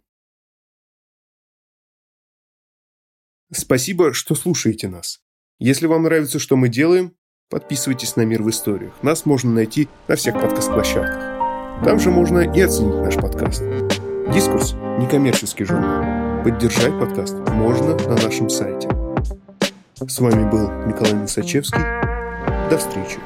Спасибо, 3.57 4.13
что 4.13 4.35
слушаете 4.35 4.89
нас. 4.89 5.21
Если 5.59 5.87
вам 5.87 6.03
нравится, 6.03 6.39
что 6.39 6.57
мы 6.57 6.69
делаем, 6.69 7.13
подписывайтесь 7.49 8.17
на 8.17 8.23
«Мир 8.23 8.43
в 8.43 8.51
историях». 8.51 8.93
Нас 9.03 9.27
можно 9.27 9.53
найти 9.53 9.89
на 10.09 10.17
всех 10.17 10.35
подкаст-площадках. 10.35 11.85
Там 11.85 12.01
же 12.01 12.11
можно 12.11 12.41
и 12.41 12.61
оценить 12.61 12.97
наш 12.97 13.15
подкаст. 13.15 13.63
Дискурс– 14.33 14.75
некоммерческий 14.99 15.65
журнал. 15.65 16.43
Поддержать 16.43 16.99
подкаст 16.99 17.35
можно 17.51 17.97
на 17.97 18.17
нашем 18.17 18.51
сайте. 18.51 18.89
С 19.97 20.19
вами 20.19 20.51
был 20.51 20.71
Николай 20.87 21.15
Носачевский. 21.15 21.81
До 22.69 22.77
встречи. 22.79 23.19